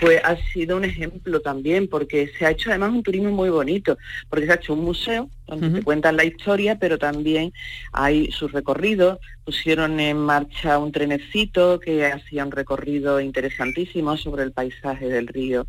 pues 0.00 0.20
ha 0.24 0.36
sido 0.52 0.76
un 0.76 0.84
ejemplo 0.84 1.40
también, 1.40 1.86
porque 1.86 2.32
se 2.38 2.46
ha 2.46 2.50
hecho 2.50 2.70
además 2.70 2.92
un 2.92 3.02
turismo 3.02 3.30
muy 3.30 3.50
bonito, 3.50 3.98
porque 4.30 4.46
se 4.46 4.52
ha 4.52 4.56
hecho 4.56 4.72
un 4.72 4.84
museo 4.84 5.28
donde 5.46 5.78
se 5.78 5.84
cuentan 5.84 6.16
la 6.16 6.24
historia, 6.24 6.78
pero 6.78 6.98
también 6.98 7.52
hay 7.92 8.30
sus 8.32 8.52
recorridos, 8.52 9.18
pusieron 9.44 10.00
en 10.00 10.18
marcha 10.18 10.78
un 10.78 10.92
trenecito 10.92 11.78
que 11.78 12.06
hacía 12.06 12.44
un 12.44 12.52
recorrido 12.52 13.20
interesantísimo 13.20 14.16
sobre 14.16 14.44
el 14.44 14.52
paisaje 14.52 15.08
del 15.08 15.26
río. 15.26 15.66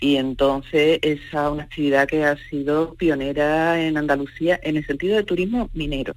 Y 0.00 0.16
entonces 0.16 0.98
esa 1.02 1.46
es 1.46 1.52
una 1.52 1.62
actividad 1.62 2.06
que 2.06 2.24
ha 2.24 2.36
sido 2.50 2.94
pionera 2.94 3.80
en 3.80 3.96
Andalucía 3.96 4.58
en 4.62 4.76
el 4.76 4.86
sentido 4.86 5.16
de 5.16 5.24
turismo 5.24 5.70
minero 5.72 6.14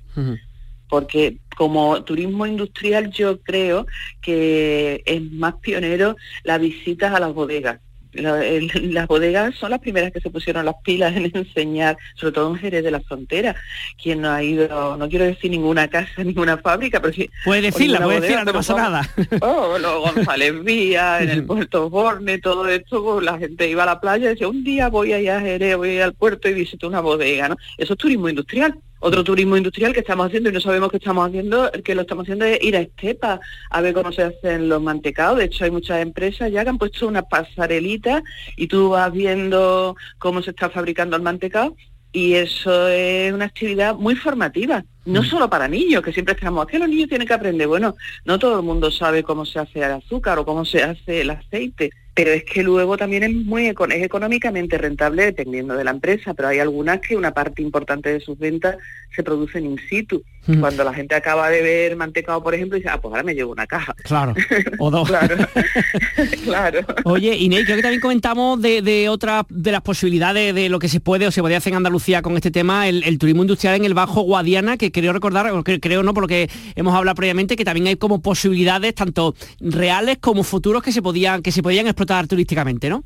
porque 0.90 1.38
como 1.56 2.04
turismo 2.04 2.46
industrial 2.46 3.10
yo 3.12 3.42
creo 3.42 3.88
que 4.22 5.02
es 5.06 5.22
más 5.32 5.56
pionero 5.56 6.16
las 6.44 6.60
visitas 6.60 7.14
a 7.14 7.20
las 7.20 7.34
bodegas. 7.34 7.80
Las 8.18 9.08
bodegas 9.08 9.56
son 9.56 9.72
las 9.72 9.80
primeras 9.80 10.12
que 10.12 10.22
se 10.22 10.30
pusieron 10.30 10.66
las 10.66 10.76
pilas 10.84 11.16
en 11.16 11.26
enseñar, 11.36 11.98
sobre 12.16 12.34
todo 12.34 12.50
en 12.50 12.56
Jerez 12.58 12.84
de 12.84 12.92
la 12.92 13.00
Frontera. 13.02 13.56
Quien 14.02 14.22
no 14.22 14.32
ha 14.32 14.44
ido, 14.44 14.98
no 14.98 15.10
quiero 15.10 15.26
decir 15.26 15.52
ninguna 15.52 15.88
casa, 15.88 16.10
ninguna 16.24 16.58
fábrica, 16.58 17.00
pero 17.00 17.14
sí. 17.14 17.30
Puede 17.44 17.64
decirla, 17.64 18.02
puede 18.02 18.22
decirla, 18.22 18.46
no 18.46 18.54
pasa 18.54 18.76
nada. 18.76 19.10
Oh, 19.42 19.78
los 19.78 20.14
González 20.14 20.64
Vía, 20.64 21.22
en 21.22 21.30
el 21.30 21.46
puerto 21.46 21.90
Borne, 21.90 22.40
todo 22.40 22.68
esto, 22.68 23.04
pues, 23.04 23.24
la 23.24 23.38
gente 23.38 23.70
iba 23.70 23.84
a 23.84 23.88
la 23.88 24.00
playa 24.00 24.26
y 24.26 24.30
decía, 24.30 24.48
un 24.48 24.64
día 24.64 24.90
voy 24.90 25.14
a 25.14 25.20
ir 25.20 25.32
a 25.32 25.42
Jerez, 25.42 25.78
voy 25.78 25.90
a 25.90 25.94
ir 25.94 26.02
al 26.02 26.14
puerto 26.14 26.50
y 26.50 26.54
visito 26.54 26.88
una 26.88 27.02
bodega, 27.02 27.50
¿no? 27.50 27.58
Eso 27.78 27.94
es 27.94 28.00
turismo 28.00 28.30
industrial. 28.30 28.80
Otro 29.00 29.24
turismo 29.24 29.58
industrial 29.58 29.94
que 29.94 30.00
estamos 30.00 30.28
haciendo 30.28 30.50
y 30.50 30.54
no 30.54 30.62
sabemos 30.62 30.90
qué 30.90 30.98
estamos 30.98 31.28
haciendo, 31.28 31.72
que 31.84 31.96
lo 31.96 32.02
estamos 32.02 32.24
haciendo 32.24 32.46
es 32.46 32.64
ir 32.64 32.76
a 32.76 32.82
Estepa 32.82 33.40
a 33.70 33.82
ver 33.82 33.94
cómo 33.94 34.12
se 34.12 34.24
hacen 34.24 34.70
los 34.70 34.82
mantecados. 34.82 35.38
De 35.38 35.46
hecho, 35.46 35.66
hay 35.66 35.72
muchas 35.72 36.02
empresas 36.02 36.52
ya 36.52 36.64
que 36.64 36.70
han 36.70 36.78
puesto 36.78 37.08
una 37.08 37.22
pasarelita 37.22 38.24
y 38.56 38.68
tú 38.68 38.90
vas 38.90 39.12
viendo 39.12 39.96
cómo 40.18 40.42
se 40.42 40.50
está 40.50 40.70
fabricando 40.70 41.16
el 41.16 41.22
mantecado 41.22 41.76
y 42.12 42.34
eso 42.34 42.88
es 42.88 43.32
una 43.34 43.46
actividad 43.46 43.96
muy 43.96 44.16
formativa, 44.16 44.84
no 45.06 45.22
mm. 45.22 45.26
solo 45.26 45.50
para 45.50 45.68
niños, 45.68 46.02
que 46.02 46.14
siempre 46.14 46.34
estamos, 46.34 46.66
que 46.66 46.80
los 46.80 46.90
niños 46.90 47.10
tienen 47.10 47.28
que 47.28 47.34
aprender? 47.34 47.68
Bueno, 47.68 47.96
no 48.26 48.40
todo 48.40 48.60
el 48.60 48.66
mundo 48.66 48.90
sabe 48.90 49.24
cómo 49.24 49.46
se 49.46 49.60
hace 49.60 49.80
el 49.80 49.92
azúcar 49.92 50.40
o 50.40 50.46
cómo 50.46 50.66
se 50.66 50.84
hace 50.84 51.22
el 51.22 51.30
aceite 51.30 51.92
pero 52.18 52.32
es 52.32 52.44
que 52.46 52.64
luego 52.64 52.98
también 52.98 53.22
es 53.22 53.32
muy 53.32 53.68
es 53.68 54.04
económicamente 54.04 54.76
rentable 54.80 55.26
dependiendo 55.26 55.76
de 55.76 55.84
la 55.84 55.92
empresa, 55.92 56.34
pero 56.34 56.48
hay 56.48 56.58
algunas 56.58 57.00
que 57.00 57.16
una 57.16 57.32
parte 57.32 57.62
importante 57.62 58.12
de 58.12 58.20
sus 58.20 58.40
ventas 58.40 58.76
se 59.16 59.22
producen 59.22 59.66
in 59.66 59.80
situ. 59.88 60.24
Cuando 60.62 60.86
la 60.86 60.94
gente 60.94 61.14
acaba 61.14 61.50
de 61.50 61.62
ver 61.62 61.98
mantecado, 61.98 62.42
por 62.42 62.56
ejemplo, 62.56 62.78
y 62.78 62.80
dice, 62.80 62.90
ah, 62.90 63.02
pues 63.02 63.12
ahora 63.12 63.24
me 63.24 63.36
llevo 63.36 63.52
una 63.52 63.68
caja. 63.68 63.94
Claro, 64.04 64.34
o 64.80 64.90
dos. 64.90 65.10
claro, 65.10 65.36
claro. 66.46 66.80
Oye, 67.04 67.36
Inés, 67.36 67.66
creo 67.66 67.76
que 67.76 67.82
también 67.82 68.00
comentamos 68.00 68.62
de, 68.62 68.82
de 68.82 69.10
otra 69.10 69.46
de 69.50 69.74
las 69.74 69.82
posibilidades 69.82 70.56
de 70.56 70.70
lo 70.70 70.80
que 70.80 70.88
se 70.88 71.02
puede 71.02 71.28
o 71.28 71.32
se 71.32 71.42
podía 71.42 71.58
hacer 71.58 71.74
en 71.74 71.78
Andalucía 71.78 72.22
con 72.22 72.38
este 72.38 72.50
tema, 72.50 72.88
el, 72.88 73.20
turismo 73.20 73.42
industrial 73.42 73.76
en 73.76 73.84
el 73.84 73.94
Bajo 73.94 74.22
Guadiana, 74.22 74.78
que 74.78 74.90
creo 74.90 75.12
recordar, 75.12 75.52
creo, 75.64 75.80
creo 75.82 76.02
no, 76.02 76.14
por 76.14 76.24
lo 76.24 76.28
que 76.30 76.50
hemos 76.78 76.96
hablado 76.96 77.16
previamente, 77.16 77.58
que 77.58 77.66
también 77.66 77.88
hay 77.88 77.98
como 77.98 78.22
posibilidades 78.22 78.96
tanto 78.96 79.36
reales 79.60 80.18
como 80.22 80.44
futuros 80.44 80.82
que 80.82 80.94
se 80.94 81.02
podían, 81.02 81.42
que 81.42 81.52
se 81.52 81.62
podían 81.62 81.88
explotar 81.88 82.07
turísticamente, 82.28 82.90
¿no? 82.90 83.04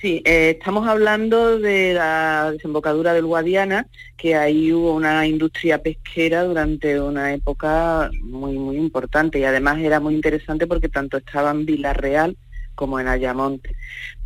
Sí, 0.00 0.22
eh, 0.24 0.56
estamos 0.58 0.86
hablando 0.86 1.58
de 1.58 1.92
la 1.92 2.52
desembocadura 2.52 3.12
del 3.14 3.26
Guadiana, 3.26 3.88
que 4.16 4.36
ahí 4.36 4.72
hubo 4.72 4.94
una 4.94 5.26
industria 5.26 5.82
pesquera 5.82 6.44
durante 6.44 7.00
una 7.00 7.34
época 7.34 8.08
muy, 8.22 8.56
muy 8.56 8.76
importante 8.76 9.40
y 9.40 9.44
además 9.44 9.78
era 9.80 9.98
muy 9.98 10.14
interesante 10.14 10.68
porque 10.68 10.88
tanto 10.88 11.16
estaba 11.16 11.50
en 11.50 11.66
Villarreal 11.66 12.36
como 12.78 13.00
en 13.00 13.08
Ayamonte. 13.08 13.74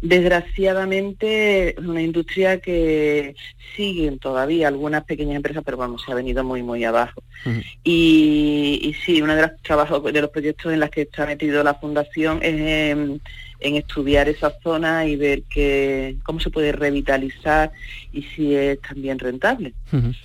Desgraciadamente 0.02 1.70
es 1.70 1.78
una 1.78 2.02
industria 2.02 2.60
que 2.60 3.34
siguen 3.74 4.18
todavía 4.18 4.68
algunas 4.68 5.04
pequeñas 5.04 5.36
empresas, 5.36 5.62
pero 5.64 5.78
vamos, 5.78 6.02
se 6.02 6.12
ha 6.12 6.14
venido 6.14 6.44
muy, 6.44 6.62
muy 6.62 6.84
abajo. 6.84 7.22
y, 7.82 8.94
sí, 9.06 9.22
uno 9.22 9.34
de 9.34 9.42
los 9.42 9.62
trabajos, 9.62 10.04
de 10.04 10.20
los 10.20 10.28
proyectos 10.28 10.70
en 10.70 10.80
los 10.80 10.90
que 10.90 11.02
está 11.02 11.24
metido 11.24 11.64
la 11.64 11.76
Fundación 11.76 12.40
es 12.42 13.20
en 13.60 13.76
estudiar 13.76 14.28
esa 14.28 14.52
zona 14.62 15.06
y 15.06 15.16
ver 15.16 15.44
que, 15.44 16.16
cómo 16.22 16.38
se 16.38 16.50
puede 16.50 16.72
revitalizar 16.72 17.72
y 18.12 18.22
si 18.22 18.54
es 18.54 18.82
también 18.82 19.18
rentable. 19.18 19.72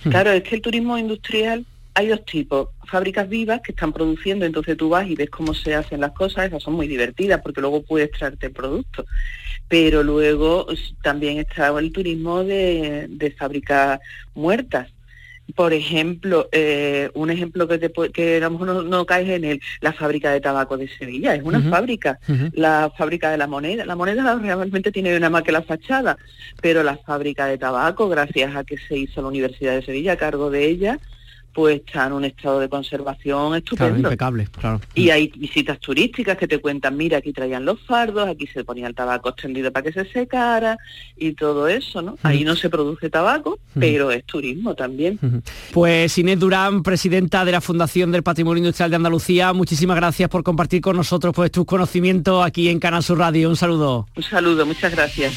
Claro, 0.02 0.32
es 0.32 0.42
que 0.42 0.56
el 0.56 0.60
turismo 0.60 0.98
industrial 0.98 1.64
hay 1.98 2.06
dos 2.06 2.24
tipos, 2.24 2.68
fábricas 2.84 3.28
vivas 3.28 3.60
que 3.60 3.72
están 3.72 3.92
produciendo, 3.92 4.46
entonces 4.46 4.76
tú 4.76 4.88
vas 4.88 5.08
y 5.08 5.16
ves 5.16 5.30
cómo 5.30 5.52
se 5.52 5.74
hacen 5.74 6.00
las 6.00 6.12
cosas, 6.12 6.46
esas 6.46 6.62
son 6.62 6.74
muy 6.74 6.86
divertidas 6.86 7.40
porque 7.42 7.60
luego 7.60 7.82
puedes 7.82 8.12
traerte 8.12 8.46
el 8.46 8.52
producto. 8.52 9.04
Pero 9.66 10.04
luego 10.04 10.68
también 11.02 11.38
está 11.38 11.76
el 11.76 11.90
turismo 11.90 12.44
de, 12.44 13.06
de 13.10 13.32
fábricas 13.32 13.98
muertas, 14.32 14.86
por 15.56 15.72
ejemplo, 15.72 16.48
eh, 16.52 17.10
un 17.14 17.30
ejemplo 17.30 17.66
que, 17.66 17.78
te, 17.78 17.90
que 18.12 18.36
a 18.36 18.40
lo 18.40 18.50
mejor 18.50 18.84
no, 18.84 19.04
caes 19.04 19.28
en 19.30 19.44
él, 19.44 19.60
la 19.80 19.92
fábrica 19.92 20.30
de 20.30 20.40
tabaco 20.40 20.76
de 20.76 20.86
Sevilla, 20.88 21.34
es 21.34 21.42
una 21.42 21.60
fábrica, 21.62 22.20
la 22.52 22.92
fábrica 22.96 23.30
de 23.32 23.38
la 23.38 23.48
moneda, 23.48 23.84
la 23.84 23.96
moneda 23.96 24.38
realmente 24.40 24.92
tiene 24.92 25.16
una 25.16 25.30
más 25.30 25.42
que 25.42 25.50
la 25.50 25.62
fachada, 25.62 26.16
pero 26.62 26.84
la 26.84 26.96
fábrica 26.98 27.46
de 27.46 27.58
tabaco, 27.58 28.08
gracias 28.08 28.54
a 28.54 28.62
que 28.62 28.76
se 28.78 28.98
hizo 28.98 29.20
la 29.20 29.28
Universidad 29.28 29.74
de 29.74 29.82
Sevilla 29.82 30.12
a 30.12 30.16
cargo 30.16 30.48
de 30.48 30.66
ella, 30.66 31.00
pues 31.58 31.80
está 31.84 32.06
en 32.06 32.12
un 32.12 32.24
estado 32.24 32.60
de 32.60 32.68
conservación 32.68 33.56
estupendo. 33.56 33.96
impecable, 33.96 34.46
claro. 34.46 34.80
Y 34.94 35.10
hay 35.10 35.32
visitas 35.36 35.80
turísticas 35.80 36.38
que 36.38 36.46
te 36.46 36.60
cuentan, 36.60 36.96
mira, 36.96 37.18
aquí 37.18 37.32
traían 37.32 37.64
los 37.64 37.80
fardos, 37.80 38.28
aquí 38.28 38.46
se 38.46 38.62
ponía 38.62 38.86
el 38.86 38.94
tabaco 38.94 39.30
extendido 39.30 39.72
para 39.72 39.82
que 39.82 39.92
se 39.92 40.04
secara 40.04 40.78
y 41.16 41.32
todo 41.32 41.66
eso, 41.66 42.00
¿no? 42.00 42.16
Ahí 42.22 42.44
no 42.44 42.54
se 42.54 42.70
produce 42.70 43.10
tabaco, 43.10 43.58
pero 43.74 44.12
es 44.12 44.24
turismo 44.24 44.76
también. 44.76 45.18
Pues 45.72 46.16
Inés 46.16 46.38
Durán, 46.38 46.84
presidenta 46.84 47.44
de 47.44 47.50
la 47.50 47.60
Fundación 47.60 48.12
del 48.12 48.22
Patrimonio 48.22 48.58
Industrial 48.58 48.90
de 48.90 48.94
Andalucía, 48.94 49.52
muchísimas 49.52 49.96
gracias 49.96 50.30
por 50.30 50.44
compartir 50.44 50.80
con 50.80 50.94
nosotros 50.94 51.34
pues 51.34 51.50
tus 51.50 51.64
conocimientos 51.64 52.46
aquí 52.46 52.68
en 52.68 52.78
Canal 52.78 53.02
Sur 53.02 53.18
Radio. 53.18 53.48
Un 53.48 53.56
saludo. 53.56 54.06
Un 54.14 54.22
saludo, 54.22 54.64
muchas 54.64 54.92
gracias. 54.92 55.34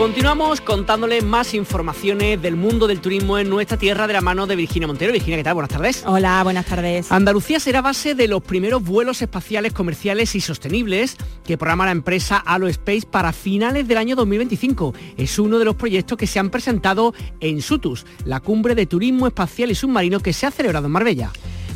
Continuamos 0.00 0.62
contándoles 0.62 1.22
más 1.22 1.52
informaciones 1.52 2.40
del 2.40 2.56
mundo 2.56 2.86
del 2.86 3.02
turismo 3.02 3.36
en 3.36 3.50
nuestra 3.50 3.76
tierra 3.76 4.06
de 4.06 4.14
la 4.14 4.22
mano 4.22 4.46
de 4.46 4.56
Virginia 4.56 4.86
Montero. 4.86 5.12
Virginia, 5.12 5.36
¿qué 5.36 5.44
tal? 5.44 5.52
Buenas 5.52 5.68
tardes. 5.68 6.04
Hola, 6.06 6.42
buenas 6.42 6.64
tardes. 6.64 7.12
Andalucía 7.12 7.60
será 7.60 7.82
base 7.82 8.14
de 8.14 8.26
los 8.26 8.42
primeros 8.42 8.82
vuelos 8.82 9.20
espaciales 9.20 9.74
comerciales 9.74 10.34
y 10.34 10.40
sostenibles 10.40 11.18
que 11.44 11.58
programa 11.58 11.84
la 11.84 11.92
empresa 11.92 12.42
Aerospace 12.46 13.02
para 13.10 13.34
finales 13.34 13.86
del 13.88 13.98
año 13.98 14.16
2025. 14.16 14.94
Es 15.18 15.38
uno 15.38 15.58
de 15.58 15.66
los 15.66 15.76
proyectos 15.76 16.16
que 16.16 16.26
se 16.26 16.38
han 16.38 16.48
presentado 16.48 17.12
en 17.40 17.60
SUTUS, 17.60 18.06
la 18.24 18.40
cumbre 18.40 18.74
de 18.74 18.86
turismo 18.86 19.26
espacial 19.26 19.70
y 19.70 19.74
submarino 19.74 20.20
que 20.20 20.32
se 20.32 20.46
ha 20.46 20.50
celebrado 20.50 20.86
en 20.86 20.92
Marbella. 20.92 21.30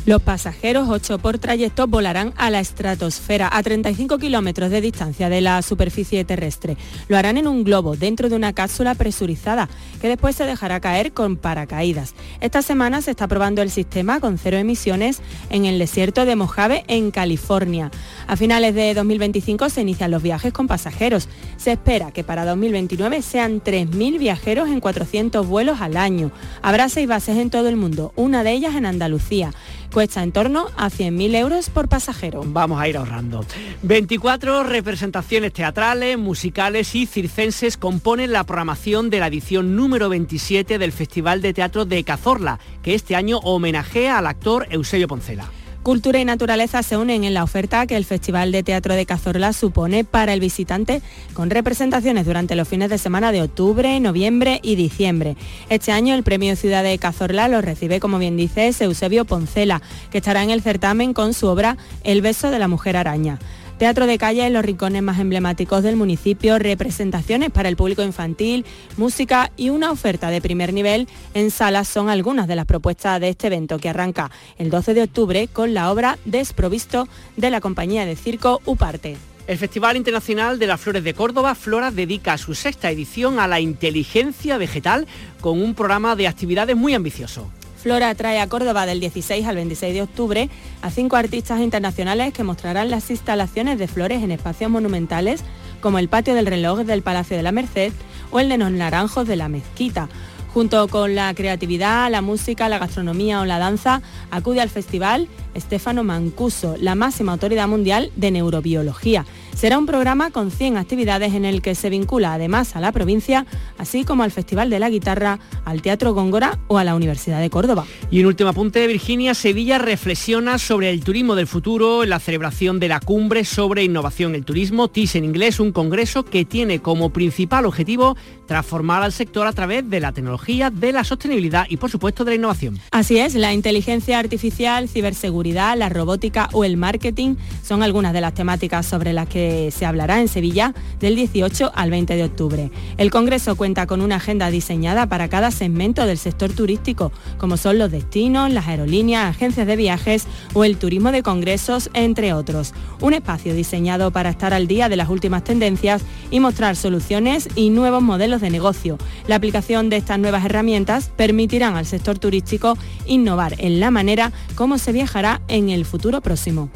Los 0.05 0.21
pasajeros, 0.21 0.87
8 0.87 1.17
por 1.17 1.39
trayecto, 1.39 1.87
volarán 1.87 2.31
a 2.37 2.51
la 2.51 2.59
estratosfera 2.59 3.49
a 3.51 3.63
35 3.63 4.19
kilómetros 4.19 4.69
de 4.69 4.79
distancia 4.79 5.29
de 5.29 5.41
la 5.41 5.63
superficie 5.63 6.23
terrestre. 6.23 6.77
Lo 7.07 7.17
harán 7.17 7.37
en 7.37 7.47
un 7.47 7.63
globo 7.63 7.95
dentro 7.95 8.29
de 8.29 8.35
una 8.35 8.53
cápsula 8.53 8.93
presurizada 8.93 9.67
que 9.99 10.07
después 10.07 10.35
se 10.35 10.45
dejará 10.45 10.79
caer 10.79 11.11
con 11.11 11.37
paracaídas. 11.37 12.13
Esta 12.39 12.61
semana 12.61 13.01
se 13.01 13.09
está 13.09 13.27
probando 13.27 13.63
el 13.63 13.71
sistema 13.71 14.19
con 14.19 14.37
cero 14.37 14.57
emisiones 14.57 15.21
en 15.49 15.65
el 15.65 15.79
desierto 15.79 16.23
de 16.25 16.35
Mojave, 16.35 16.83
en 16.87 17.09
California. 17.09 17.89
A 18.27 18.35
finales 18.35 18.75
de 18.75 18.93
2025 18.93 19.69
se 19.69 19.81
inician 19.81 20.11
los 20.11 20.21
viajes 20.21 20.53
con 20.53 20.67
pasajeros. 20.67 21.29
Se 21.57 21.71
espera 21.71 22.11
que 22.11 22.23
para 22.23 22.45
2029 22.45 23.23
sean 23.23 23.59
3.000 23.59 24.19
viajeros 24.19 24.69
en 24.69 24.81
400 24.81 25.47
vuelos 25.47 25.81
al 25.81 25.97
año. 25.97 26.31
Habrá 26.61 26.89
seis 26.89 27.07
bases 27.07 27.37
en 27.37 27.49
todo 27.49 27.69
el 27.69 27.75
mundo, 27.75 28.13
una 28.15 28.43
de 28.43 28.51
ellas 28.51 28.75
en 28.75 28.85
Andalucía. 28.85 29.51
Cuesta 29.95 30.23
en 30.23 30.33
torno 30.33 30.67
a 30.75 30.89
100.000 30.89 31.35
euros 31.37 31.69
por 31.69 31.87
pasajero. 31.87 32.41
Vamos 32.45 32.81
a 32.81 32.89
ir 32.89 32.97
ahorrando. 32.97 33.45
24 33.83 34.63
representaciones 34.63 35.53
teatrales, 35.53 36.17
musicales 36.17 36.93
y 36.95 37.05
circenses 37.05 37.77
componen 37.77 38.33
la 38.33 38.43
programación 38.43 39.09
de 39.09 39.21
la 39.21 39.27
edición 39.27 39.77
número 39.77 40.09
27 40.09 40.79
del 40.79 40.91
Festival 40.91 41.41
de 41.41 41.53
Teatro 41.53 41.85
de 41.85 42.03
Cazorla, 42.03 42.59
que 42.83 42.93
este 42.93 43.15
año 43.15 43.37
homenajea 43.37 44.17
al 44.17 44.27
actor 44.27 44.67
Eusebio 44.69 45.07
Poncela. 45.07 45.49
Cultura 45.85 46.17
y 46.17 46.25
naturaleza 46.25 46.81
se 46.81 46.97
unen 46.97 47.25
en 47.25 47.35
la 47.35 47.43
oferta 47.43 47.85
que 47.85 47.95
el 47.95 48.05
Festival 48.05 48.51
de 48.51 48.63
Teatro 48.63 48.95
de 48.95 49.05
Cazorla 49.05 49.53
supone 49.53 50.03
para 50.03 50.33
el 50.33 50.39
visitante 50.39 51.03
con 51.35 51.51
representaciones 51.51 52.25
durante 52.25 52.55
los 52.55 52.67
fines 52.67 52.89
de 52.89 52.97
semana 52.97 53.31
de 53.31 53.43
octubre, 53.43 53.99
noviembre 53.99 54.59
y 54.63 54.77
diciembre. 54.77 55.37
Este 55.69 55.91
año 55.91 56.15
el 56.15 56.23
Premio 56.23 56.55
Ciudad 56.55 56.83
de 56.83 56.97
Cazorla 56.97 57.47
lo 57.49 57.61
recibe, 57.61 57.99
como 57.99 58.17
bien 58.17 58.35
dice, 58.35 58.73
Eusebio 58.79 59.25
Poncela, 59.25 59.79
que 60.09 60.17
estará 60.17 60.41
en 60.41 60.49
el 60.49 60.63
certamen 60.63 61.13
con 61.13 61.35
su 61.35 61.45
obra 61.45 61.77
El 62.03 62.23
beso 62.23 62.49
de 62.49 62.57
la 62.57 62.67
mujer 62.67 62.97
araña. 62.97 63.37
Teatro 63.77 64.07
de 64.07 64.17
calle 64.17 64.47
en 64.47 64.53
los 64.53 64.63
rincones 64.63 65.03
más 65.03 65.19
emblemáticos 65.19 65.83
del 65.83 65.97
municipio, 65.97 66.57
representaciones 66.57 67.49
para 67.51 67.67
el 67.67 67.75
público 67.75 68.03
infantil, 68.03 68.65
música 68.95 69.51
y 69.57 69.69
una 69.69 69.91
oferta 69.91 70.29
de 70.29 70.39
primer 70.39 70.71
nivel 70.71 71.09
en 71.33 71.51
salas 71.51 71.89
son 71.89 72.07
algunas 72.07 72.47
de 72.47 72.55
las 72.55 72.65
propuestas 72.65 73.19
de 73.19 73.27
este 73.27 73.47
evento 73.47 73.77
que 73.77 73.89
arranca 73.89 74.31
el 74.57 74.69
12 74.69 74.93
de 74.93 75.03
octubre 75.03 75.49
con 75.49 75.73
la 75.73 75.91
obra 75.91 76.17
Desprovisto 76.23 77.09
de 77.35 77.49
la 77.49 77.59
compañía 77.59 78.05
de 78.05 78.15
circo 78.15 78.61
Uparte. 78.63 79.17
El 79.45 79.57
Festival 79.57 79.97
Internacional 79.97 80.57
de 80.57 80.67
las 80.67 80.79
Flores 80.79 81.03
de 81.03 81.13
Córdoba, 81.13 81.53
Flora, 81.53 81.91
dedica 81.91 82.37
su 82.37 82.55
sexta 82.55 82.89
edición 82.89 83.39
a 83.39 83.47
la 83.47 83.59
inteligencia 83.59 84.57
vegetal 84.57 85.05
con 85.41 85.61
un 85.61 85.75
programa 85.75 86.15
de 86.15 86.29
actividades 86.29 86.77
muy 86.77 86.93
ambicioso. 86.93 87.51
Flora 87.85 88.15
trae 88.15 88.39
a 88.39 88.49
Córdoba 88.49 88.87
del 88.87 88.99
16 88.99 89.45
al 89.45 89.57
26 89.57 89.93
de 89.93 90.01
octubre 90.01 90.49
a 90.81 90.89
cinco 90.89 91.17
artistas 91.17 91.59
internacionales 91.59 92.33
que 92.33 92.43
mostrarán 92.43 92.89
las 92.89 93.11
instalaciones 93.11 93.77
de 93.77 93.87
flores 93.87 94.23
en 94.23 94.31
espacios 94.31 94.71
monumentales 94.71 95.43
como 95.81 95.99
el 95.99 96.09
patio 96.09 96.33
del 96.33 96.47
reloj 96.47 96.79
del 96.79 97.03
Palacio 97.03 97.37
de 97.37 97.43
la 97.43 97.51
Merced 97.51 97.93
o 98.31 98.39
el 98.39 98.49
de 98.49 98.57
los 98.57 98.71
naranjos 98.71 99.27
de 99.27 99.35
la 99.35 99.49
Mezquita. 99.49 100.09
Junto 100.51 100.87
con 100.87 101.13
la 101.13 101.31
creatividad, 101.35 102.09
la 102.09 102.23
música, 102.23 102.69
la 102.69 102.79
gastronomía 102.79 103.39
o 103.39 103.45
la 103.45 103.59
danza, 103.59 104.01
acude 104.31 104.61
al 104.61 104.71
festival 104.71 105.27
Estefano 105.53 106.03
Mancuso, 106.03 106.77
la 106.79 106.95
máxima 106.95 107.33
autoridad 107.33 107.67
mundial 107.67 108.11
de 108.15 108.31
neurobiología. 108.31 109.27
Será 109.55 109.77
un 109.77 109.85
programa 109.85 110.31
con 110.31 110.51
100 110.51 110.75
actividades 110.75 111.33
en 111.33 111.45
el 111.45 111.61
que 111.61 111.75
se 111.75 111.89
vincula 111.89 112.33
además 112.33 112.75
a 112.75 112.81
la 112.81 112.91
provincia, 112.91 113.45
así 113.77 114.03
como 114.03 114.23
al 114.23 114.31
Festival 114.31 114.69
de 114.69 114.79
la 114.79 114.89
Guitarra, 114.89 115.39
al 115.63 115.81
Teatro 115.81 116.13
Góngora 116.13 116.59
o 116.67 116.77
a 116.77 116.83
la 116.83 116.93
Universidad 116.93 117.39
de 117.39 117.49
Córdoba. 117.49 117.85
Y 118.11 118.19
un 118.19 118.25
último 118.25 118.49
apunte, 118.49 118.85
Virginia, 118.85 119.33
Sevilla 119.33 119.77
reflexiona 119.77 120.57
sobre 120.57 120.89
el 120.89 121.05
turismo 121.05 121.35
del 121.35 121.47
futuro 121.47 122.03
en 122.03 122.09
la 122.09 122.19
celebración 122.19 122.81
de 122.81 122.89
la 122.89 122.99
cumbre 122.99 123.45
sobre 123.45 123.85
innovación 123.85 124.31
en 124.31 124.35
el 124.35 124.45
turismo, 124.45 124.89
TIS 124.89 125.15
en 125.15 125.23
inglés, 125.23 125.61
un 125.61 125.71
congreso 125.71 126.25
que 126.25 126.43
tiene 126.43 126.81
como 126.81 127.11
principal 127.11 127.65
objetivo 127.65 128.17
transformar 128.47 129.03
al 129.03 129.13
sector 129.13 129.47
a 129.47 129.53
través 129.53 129.89
de 129.89 130.01
la 130.01 130.11
tecnología, 130.11 130.69
de 130.69 130.91
la 130.91 131.05
sostenibilidad 131.05 131.65
y 131.69 131.77
por 131.77 131.89
supuesto 131.89 132.25
de 132.25 132.31
la 132.31 132.35
innovación. 132.35 132.77
Así 132.91 133.17
es, 133.19 133.35
la 133.35 133.53
inteligencia 133.53 134.19
artificial, 134.19 134.89
ciberseguridad, 134.89 135.77
la 135.77 135.87
robótica 135.87 136.49
o 136.51 136.65
el 136.65 136.75
marketing 136.75 137.35
son 137.63 137.83
algunas 137.83 138.11
de 138.11 138.21
las 138.21 138.33
temáticas 138.33 138.85
sobre 138.85 139.13
las 139.13 139.29
que 139.29 139.44
se 139.71 139.85
hablará 139.85 140.21
en 140.21 140.27
Sevilla 140.27 140.73
del 140.99 141.15
18 141.15 141.71
al 141.73 141.91
20 141.91 142.15
de 142.15 142.23
octubre. 142.23 142.71
El 142.97 143.11
Congreso 143.11 143.55
cuenta 143.55 143.87
con 143.87 144.01
una 144.01 144.17
agenda 144.17 144.49
diseñada 144.49 145.07
para 145.07 145.27
cada 145.27 145.51
segmento 145.51 146.05
del 146.05 146.17
sector 146.17 146.51
turístico, 146.51 147.11
como 147.37 147.57
son 147.57 147.77
los 147.77 147.91
destinos, 147.91 148.51
las 148.51 148.67
aerolíneas, 148.67 149.29
agencias 149.29 149.67
de 149.67 149.75
viajes 149.75 150.27
o 150.53 150.63
el 150.63 150.77
turismo 150.77 151.11
de 151.11 151.23
congresos, 151.23 151.89
entre 151.93 152.33
otros. 152.33 152.73
Un 153.01 153.13
espacio 153.13 153.53
diseñado 153.53 154.11
para 154.11 154.29
estar 154.29 154.53
al 154.53 154.67
día 154.67 154.89
de 154.89 154.95
las 154.95 155.09
últimas 155.09 155.43
tendencias 155.43 156.01
y 156.31 156.39
mostrar 156.39 156.75
soluciones 156.75 157.49
y 157.55 157.69
nuevos 157.69 158.01
modelos 158.01 158.41
de 158.41 158.49
negocio. 158.49 158.97
La 159.27 159.35
aplicación 159.35 159.89
de 159.89 159.97
estas 159.97 160.19
nuevas 160.19 160.45
herramientas 160.45 161.11
permitirán 161.15 161.75
al 161.75 161.85
sector 161.85 162.19
turístico 162.19 162.77
innovar 163.05 163.55
en 163.57 163.79
la 163.79 163.91
manera 163.91 164.31
como 164.55 164.77
se 164.77 164.91
viajará 164.91 165.41
en 165.47 165.69
el 165.69 165.85
futuro 165.85 166.21
próximo. 166.21 166.69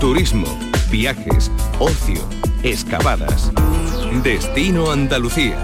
Turismo 0.00 0.67
viajes, 0.90 1.50
ocio, 1.78 2.20
excavadas. 2.62 3.52
Destino 4.22 4.90
Andalucía. 4.90 5.58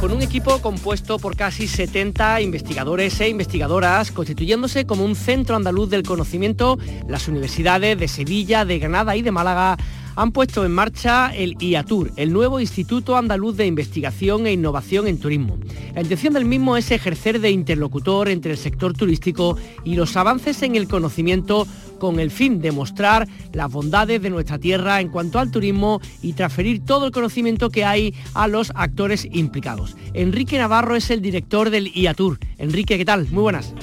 con 0.00 0.14
un 0.14 0.22
equipo 0.22 0.60
compuesto 0.60 1.18
por 1.18 1.34
casi 1.36 1.66
70 1.66 2.40
investigadores 2.40 3.20
e 3.20 3.28
investigadoras, 3.28 4.12
constituyéndose 4.12 4.86
como 4.86 5.04
un 5.04 5.16
centro 5.16 5.56
andaluz 5.56 5.90
del 5.90 6.04
conocimiento, 6.04 6.78
las 7.08 7.26
universidades 7.26 7.98
de 7.98 8.06
Sevilla, 8.06 8.64
de 8.64 8.78
Granada 8.78 9.16
y 9.16 9.22
de 9.22 9.32
Málaga 9.32 9.76
han 10.16 10.32
puesto 10.32 10.64
en 10.64 10.72
marcha 10.72 11.30
el 11.34 11.56
IATUR, 11.60 12.10
el 12.16 12.32
nuevo 12.32 12.58
Instituto 12.58 13.16
Andaluz 13.16 13.56
de 13.56 13.66
Investigación 13.66 14.46
e 14.46 14.52
Innovación 14.52 15.06
en 15.06 15.20
Turismo. 15.20 15.58
La 15.94 16.00
intención 16.00 16.32
del 16.32 16.46
mismo 16.46 16.76
es 16.76 16.90
ejercer 16.90 17.40
de 17.40 17.50
interlocutor 17.50 18.28
entre 18.28 18.52
el 18.52 18.58
sector 18.58 18.94
turístico 18.94 19.58
y 19.84 19.94
los 19.94 20.16
avances 20.16 20.62
en 20.62 20.74
el 20.74 20.88
conocimiento 20.88 21.66
con 21.98 22.18
el 22.18 22.30
fin 22.30 22.60
de 22.60 22.72
mostrar 22.72 23.28
las 23.52 23.70
bondades 23.70 24.20
de 24.22 24.30
nuestra 24.30 24.58
tierra 24.58 25.00
en 25.00 25.08
cuanto 25.08 25.38
al 25.38 25.50
turismo 25.50 26.00
y 26.22 26.32
transferir 26.32 26.84
todo 26.84 27.06
el 27.06 27.12
conocimiento 27.12 27.70
que 27.70 27.84
hay 27.84 28.14
a 28.34 28.48
los 28.48 28.72
actores 28.74 29.28
implicados. 29.30 29.96
Enrique 30.14 30.58
Navarro 30.58 30.96
es 30.96 31.10
el 31.10 31.22
director 31.22 31.70
del 31.70 31.88
IATUR. 31.94 32.38
Enrique, 32.58 32.96
¿qué 32.96 33.04
tal? 33.04 33.28
Muy 33.30 33.42
buenas. 33.42 33.74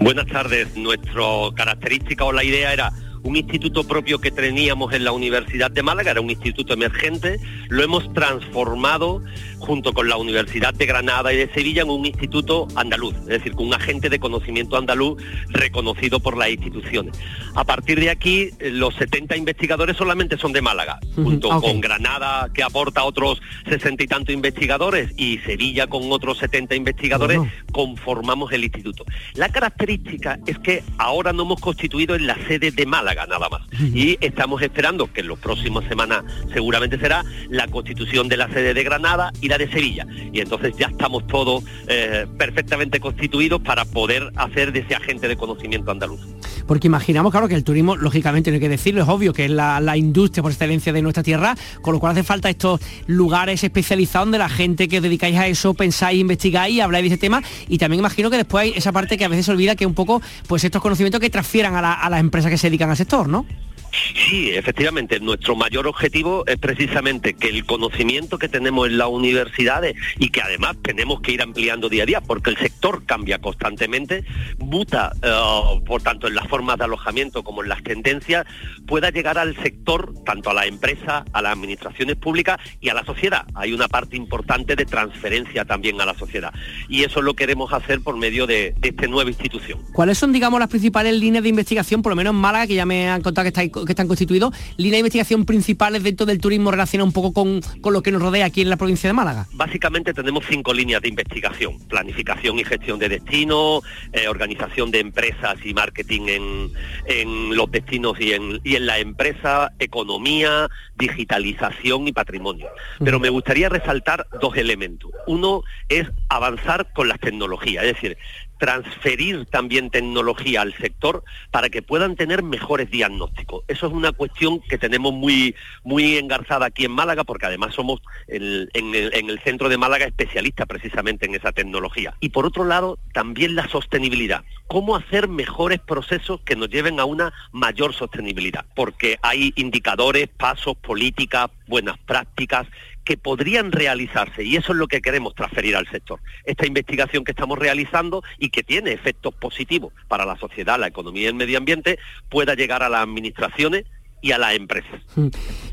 Buenas 0.00 0.26
tardes. 0.26 0.76
Nuestra 0.76 1.22
característica 1.54 2.24
o 2.24 2.32
la 2.32 2.44
idea 2.44 2.72
era 2.72 2.92
un 3.22 3.36
instituto 3.36 3.84
propio 3.84 4.20
que 4.20 4.30
teníamos 4.30 4.92
en 4.92 5.04
la 5.04 5.12
Universidad 5.12 5.70
de 5.70 5.82
Málaga, 5.82 6.10
era 6.10 6.20
un 6.20 6.30
instituto 6.30 6.74
emergente, 6.74 7.40
lo 7.68 7.82
hemos 7.82 8.12
transformado 8.12 9.22
junto 9.58 9.92
con 9.92 10.08
la 10.08 10.16
Universidad 10.16 10.74
de 10.74 10.86
Granada 10.86 11.32
y 11.32 11.36
de 11.36 11.48
Sevilla 11.52 11.82
en 11.82 11.90
un 11.90 12.04
instituto 12.04 12.66
andaluz, 12.74 13.14
es 13.14 13.26
decir, 13.26 13.52
con 13.52 13.66
un 13.66 13.74
agente 13.74 14.08
de 14.08 14.18
conocimiento 14.18 14.76
andaluz 14.76 15.22
reconocido 15.50 16.18
por 16.18 16.36
las 16.36 16.50
instituciones. 16.50 17.16
A 17.54 17.64
partir 17.64 18.00
de 18.00 18.10
aquí, 18.10 18.50
los 18.60 18.94
70 18.96 19.36
investigadores 19.36 19.96
solamente 19.96 20.36
son 20.36 20.52
de 20.52 20.62
Málaga, 20.62 20.98
junto 21.14 21.48
con 21.60 21.80
Granada, 21.80 22.50
que 22.52 22.62
aporta 22.62 23.04
otros 23.04 23.40
60 23.68 24.02
y 24.02 24.06
tantos 24.08 24.34
investigadores, 24.34 25.12
y 25.16 25.38
Sevilla 25.38 25.86
con 25.86 26.10
otros 26.10 26.38
70 26.38 26.74
investigadores, 26.74 27.38
conformamos 27.70 28.52
el 28.52 28.64
instituto. 28.64 29.04
La 29.34 29.48
característica 29.48 30.40
es 30.46 30.58
que 30.58 30.82
ahora 30.98 31.32
no 31.32 31.44
hemos 31.44 31.60
constituido 31.60 32.16
en 32.16 32.26
la 32.26 32.34
sede 32.48 32.72
de 32.72 32.86
Málaga, 32.86 33.11
nada 33.14 33.48
más. 33.48 33.62
Y 33.80 34.16
estamos 34.20 34.62
esperando, 34.62 35.12
que 35.12 35.20
en 35.20 35.28
las 35.28 35.38
próximas 35.38 35.84
semanas 35.88 36.24
seguramente 36.52 36.98
será, 36.98 37.24
la 37.48 37.66
constitución 37.68 38.28
de 38.28 38.36
la 38.36 38.48
sede 38.48 38.74
de 38.74 38.82
Granada 38.82 39.32
y 39.40 39.48
la 39.48 39.58
de 39.58 39.70
Sevilla. 39.70 40.06
Y 40.32 40.40
entonces 40.40 40.74
ya 40.76 40.86
estamos 40.86 41.26
todos 41.26 41.64
eh, 41.88 42.26
perfectamente 42.38 43.00
constituidos 43.00 43.60
para 43.62 43.84
poder 43.84 44.30
hacer 44.36 44.72
de 44.72 44.80
ese 44.80 44.94
agente 44.94 45.28
de 45.28 45.36
conocimiento 45.36 45.90
andaluz. 45.90 46.20
Porque 46.66 46.86
imaginamos, 46.86 47.32
claro, 47.32 47.48
que 47.48 47.54
el 47.54 47.64
turismo, 47.64 47.96
lógicamente, 47.96 48.50
no 48.50 48.54
hay 48.54 48.60
que 48.60 48.68
decirlo, 48.68 49.02
es 49.02 49.08
obvio 49.08 49.32
que 49.32 49.46
es 49.46 49.50
la, 49.50 49.80
la 49.80 49.96
industria 49.96 50.42
por 50.42 50.52
excelencia 50.52 50.92
de 50.92 51.02
nuestra 51.02 51.22
tierra, 51.22 51.56
con 51.80 51.94
lo 51.94 52.00
cual 52.00 52.12
hace 52.12 52.22
falta 52.22 52.48
estos 52.48 52.80
lugares 53.06 53.64
especializados 53.64 54.26
donde 54.26 54.38
la 54.38 54.48
gente 54.48 54.88
que 54.88 55.00
dedicáis 55.00 55.36
a 55.36 55.46
eso 55.46 55.74
pensáis, 55.74 56.20
investigáis 56.20 56.80
habláis 56.80 57.04
de 57.04 57.08
ese 57.08 57.18
tema. 57.18 57.42
Y 57.68 57.78
también 57.78 58.00
imagino 58.00 58.30
que 58.30 58.36
después 58.36 58.62
hay 58.62 58.72
esa 58.76 58.92
parte 58.92 59.16
que 59.16 59.24
a 59.24 59.28
veces 59.28 59.46
se 59.46 59.52
olvida 59.52 59.74
que 59.76 59.86
un 59.86 59.94
poco, 59.94 60.22
pues 60.46 60.64
estos 60.64 60.82
conocimientos 60.82 61.20
que 61.20 61.30
transfieran 61.30 61.74
a, 61.74 61.82
la, 61.82 61.92
a 61.92 62.10
las 62.10 62.20
empresas 62.20 62.50
que 62.50 62.58
se 62.58 62.68
dedican 62.68 62.90
a 62.90 62.94
sector. 63.04 63.44
Sí, 63.92 64.50
efectivamente, 64.50 65.20
nuestro 65.20 65.54
mayor 65.54 65.86
objetivo 65.86 66.44
es 66.46 66.58
precisamente 66.58 67.34
que 67.34 67.48
el 67.48 67.66
conocimiento 67.66 68.38
que 68.38 68.48
tenemos 68.48 68.88
en 68.88 68.98
las 68.98 69.08
universidades 69.08 69.96
y 70.18 70.30
que 70.30 70.40
además 70.40 70.76
tenemos 70.82 71.20
que 71.20 71.32
ir 71.32 71.42
ampliando 71.42 71.88
día 71.88 72.04
a 72.04 72.06
día, 72.06 72.20
porque 72.20 72.50
el 72.50 72.56
sector 72.56 73.04
cambia 73.04 73.38
constantemente, 73.38 74.24
muta, 74.58 75.12
eh, 75.22 75.80
por 75.86 76.02
tanto, 76.02 76.26
en 76.26 76.34
las 76.34 76.48
formas 76.48 76.78
de 76.78 76.84
alojamiento 76.84 77.42
como 77.42 77.62
en 77.62 77.68
las 77.68 77.82
tendencias, 77.82 78.46
pueda 78.86 79.10
llegar 79.10 79.38
al 79.38 79.56
sector, 79.62 80.14
tanto 80.24 80.50
a 80.50 80.54
la 80.54 80.66
empresa, 80.66 81.24
a 81.32 81.42
las 81.42 81.52
administraciones 81.52 82.16
públicas 82.16 82.58
y 82.80 82.88
a 82.88 82.94
la 82.94 83.04
sociedad. 83.04 83.44
Hay 83.54 83.72
una 83.72 83.88
parte 83.88 84.16
importante 84.16 84.74
de 84.74 84.86
transferencia 84.86 85.64
también 85.64 86.00
a 86.00 86.06
la 86.06 86.14
sociedad. 86.14 86.52
Y 86.88 87.04
eso 87.04 87.20
lo 87.20 87.34
queremos 87.34 87.72
hacer 87.72 88.00
por 88.00 88.16
medio 88.16 88.46
de, 88.46 88.74
de 88.78 88.88
esta 88.88 89.06
nueva 89.06 89.30
institución. 89.30 89.80
¿Cuáles 89.92 90.18
son, 90.18 90.32
digamos, 90.32 90.60
las 90.60 90.68
principales 90.68 91.14
líneas 91.14 91.42
de 91.42 91.50
investigación, 91.50 92.02
por 92.02 92.12
lo 92.12 92.16
menos 92.16 92.32
en 92.32 92.40
Málaga, 92.40 92.66
que 92.66 92.74
ya 92.74 92.86
me 92.86 93.08
han 93.08 93.22
contado 93.22 93.44
que, 93.44 93.48
estáis, 93.48 93.70
que 93.84 93.92
están 93.92 94.08
constituidos, 94.08 94.54
líneas 94.76 94.92
de 94.92 94.98
investigación 94.98 95.44
principales 95.44 96.02
dentro 96.02 96.26
del 96.26 96.38
turismo 96.38 96.70
relacionadas 96.70 97.08
un 97.08 97.12
poco 97.12 97.32
con, 97.32 97.60
con 97.80 97.92
lo 97.92 98.02
que 98.02 98.12
nos 98.12 98.22
rodea 98.22 98.46
aquí 98.46 98.62
en 98.62 98.70
la 98.70 98.76
provincia 98.76 99.08
de 99.08 99.14
Málaga? 99.14 99.46
Básicamente 99.52 100.12
tenemos 100.12 100.44
cinco 100.48 100.72
líneas 100.72 101.02
de 101.02 101.08
investigación. 101.08 101.78
Planificación 101.88 102.58
y 102.58 102.64
gestión 102.64 102.98
de 102.98 103.08
destino, 103.08 103.82
eh, 104.12 104.28
organización 104.28 104.90
de 104.90 105.00
empresas 105.00 105.56
y 105.64 105.74
marketing 105.74 106.22
en, 106.28 106.72
en 107.06 107.56
los 107.56 107.70
destinos 107.70 108.20
y 108.20 108.32
en, 108.32 108.60
y 108.64 108.76
en 108.76 108.86
la 108.86 108.98
empresa, 108.98 109.72
economía, 109.78 110.68
digitalización 110.96 112.08
y 112.08 112.12
patrimonio. 112.12 112.68
Pero 113.04 113.18
me 113.18 113.30
gustaría 113.30 113.68
resaltar 113.68 114.26
dos 114.40 114.56
elementos. 114.56 115.10
Uno 115.26 115.62
es 115.88 116.08
avanzar 116.28 116.92
con 116.92 117.08
las 117.08 117.18
tecnologías, 117.20 117.84
es 117.84 117.94
decir, 117.94 118.16
transferir 118.62 119.44
también 119.46 119.90
tecnología 119.90 120.60
al 120.60 120.72
sector 120.76 121.24
para 121.50 121.68
que 121.68 121.82
puedan 121.82 122.14
tener 122.14 122.44
mejores 122.44 122.88
diagnósticos. 122.88 123.64
Eso 123.66 123.88
es 123.88 123.92
una 123.92 124.12
cuestión 124.12 124.60
que 124.60 124.78
tenemos 124.78 125.12
muy, 125.12 125.56
muy 125.82 126.16
engarzada 126.16 126.66
aquí 126.66 126.84
en 126.84 126.92
Málaga, 126.92 127.24
porque 127.24 127.46
además 127.46 127.74
somos 127.74 128.00
en 128.28 128.68
el 128.94 129.40
centro 129.40 129.68
de 129.68 129.78
Málaga 129.78 130.06
especialistas 130.06 130.68
precisamente 130.68 131.26
en 131.26 131.34
esa 131.34 131.50
tecnología. 131.50 132.14
Y 132.20 132.28
por 132.28 132.46
otro 132.46 132.62
lado, 132.62 133.00
también 133.12 133.56
la 133.56 133.66
sostenibilidad. 133.66 134.44
¿Cómo 134.68 134.94
hacer 134.94 135.26
mejores 135.26 135.80
procesos 135.80 136.40
que 136.42 136.54
nos 136.54 136.68
lleven 136.70 137.00
a 137.00 137.04
una 137.04 137.32
mayor 137.50 137.92
sostenibilidad? 137.92 138.64
Porque 138.76 139.18
hay 139.22 139.52
indicadores, 139.56 140.28
pasos, 140.28 140.76
políticas, 140.76 141.50
buenas 141.66 141.98
prácticas 141.98 142.68
que 143.04 143.16
podrían 143.16 143.72
realizarse 143.72 144.44
y 144.44 144.56
eso 144.56 144.72
es 144.72 144.78
lo 144.78 144.88
que 144.88 145.00
queremos 145.00 145.34
transferir 145.34 145.76
al 145.76 145.88
sector. 145.88 146.20
Esta 146.44 146.66
investigación 146.66 147.24
que 147.24 147.32
estamos 147.32 147.58
realizando 147.58 148.22
y 148.38 148.50
que 148.50 148.62
tiene 148.62 148.92
efectos 148.92 149.34
positivos 149.34 149.92
para 150.08 150.24
la 150.24 150.36
sociedad, 150.36 150.78
la 150.78 150.88
economía 150.88 151.24
y 151.24 151.26
el 151.26 151.34
medio 151.34 151.58
ambiente 151.58 151.98
pueda 152.28 152.54
llegar 152.54 152.82
a 152.82 152.88
las 152.88 153.02
administraciones 153.02 153.84
y 154.22 154.32
a 154.32 154.38
las 154.38 154.54
empresas. 154.54 155.02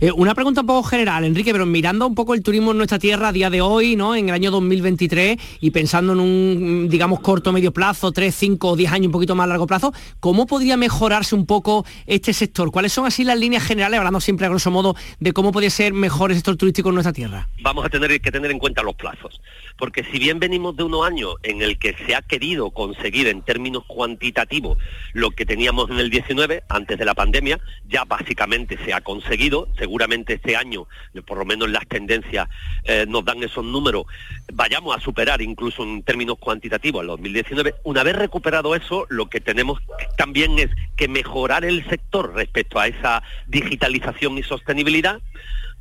Eh, 0.02 0.12
una 0.12 0.34
pregunta 0.34 0.62
un 0.62 0.68
poco 0.68 0.84
general, 0.84 1.24
Enrique, 1.24 1.52
pero 1.54 1.66
mirando 1.66 2.08
un 2.08 2.16
poco 2.16 2.34
el 2.34 2.42
turismo 2.42 2.72
en 2.72 2.78
nuestra 2.78 3.00
tierra 3.00 3.30
a 3.30 3.32
día 3.32 3.50
de 3.50 3.62
hoy, 3.62 3.96
¿no? 3.96 4.16
En 4.16 4.28
el 4.28 4.36
año 4.36 4.52
2023 4.52 5.38
y 5.62 5.70
pensando 5.70 6.14
en 6.14 6.20
un, 6.20 6.90
digamos, 6.90 7.20
corto, 7.20 7.54
medio 7.54 7.72
plazo, 7.72 8.12
3, 8.12 8.34
5 8.34 8.68
o 8.70 8.76
10 8.76 8.92
años, 8.92 9.06
un 9.06 9.12
poquito 9.12 9.36
más 9.36 9.48
largo 9.48 9.68
plazo, 9.68 9.94
¿cómo 10.20 10.48
podría 10.48 10.76
mejorarse 10.78 11.36
un 11.36 11.46
poco 11.46 11.86
este 12.08 12.34
sector? 12.34 12.72
¿Cuáles 12.72 12.92
son 12.92 13.06
así 13.06 13.24
las 13.24 13.38
líneas 13.38 13.64
generales, 13.64 14.00
hablando 14.00 14.20
siempre 14.20 14.48
a 14.48 14.50
grosso 14.50 14.72
modo, 14.72 14.96
de 15.20 15.32
cómo 15.32 15.52
podría 15.52 15.70
ser 15.70 15.94
mejor 15.94 16.32
el 16.32 16.38
sector 16.38 16.58
turístico 16.58 16.90
en 16.90 16.96
nuestra 16.96 17.14
tierra? 17.14 17.48
vamos 17.62 17.86
a 17.86 17.90
tener 17.90 18.20
que 18.20 18.32
tener 18.32 18.50
en 18.50 18.58
cuenta 18.58 18.82
los 18.82 18.96
plazos. 18.96 19.42
Porque 19.78 20.04
si 20.12 20.18
bien 20.18 20.40
venimos 20.40 20.76
de 20.76 20.84
unos 20.84 21.06
años 21.06 21.36
en 21.44 21.62
el 21.62 21.78
que 21.78 21.96
se 22.06 22.16
ha 22.16 22.22
querido 22.22 22.72
conseguir 22.72 23.28
en 23.28 23.44
términos 23.44 23.84
cuantitativos 23.86 24.78
lo 25.14 25.32
que 25.32 25.46
teníamos 25.46 25.90
en 25.90 26.00
el 26.00 26.10
19, 26.10 26.64
antes 26.68 26.98
de 26.98 27.06
la 27.06 27.14
pandemia, 27.14 27.60
ya 27.88 28.06
básicamente 28.06 28.39
se 28.86 28.94
ha 28.94 29.02
conseguido. 29.02 29.68
Seguramente 29.78 30.34
este 30.34 30.56
año, 30.56 30.88
por 31.26 31.38
lo 31.38 31.46
menos 31.46 31.70
las 31.70 31.88
tendencias 31.88 32.48
eh, 32.84 33.06
nos 33.08 33.26
dan 33.26 33.44
esos 33.44 33.66
números, 33.66 34.06
vayamos 34.54 34.96
a 34.96 35.00
superar 35.00 35.42
incluso 35.42 35.84
en 35.84 36.04
términos 36.04 36.38
cuantitativos 36.40 37.02
el 37.02 37.08
2019. 37.08 37.76
Una 37.84 38.04
vez 38.04 38.16
recuperado 38.16 38.76
eso, 38.76 39.06
lo 39.10 39.30
que 39.30 39.40
tenemos 39.42 39.80
también 40.18 40.58
es 40.60 40.70
que 40.96 41.08
mejorar 41.08 41.66
el 41.66 41.88
sector 41.90 42.34
respecto 42.34 42.80
a 42.80 42.88
esa 42.88 43.24
digitalización 43.48 44.38
y 44.38 44.44
sostenibilidad, 44.44 45.22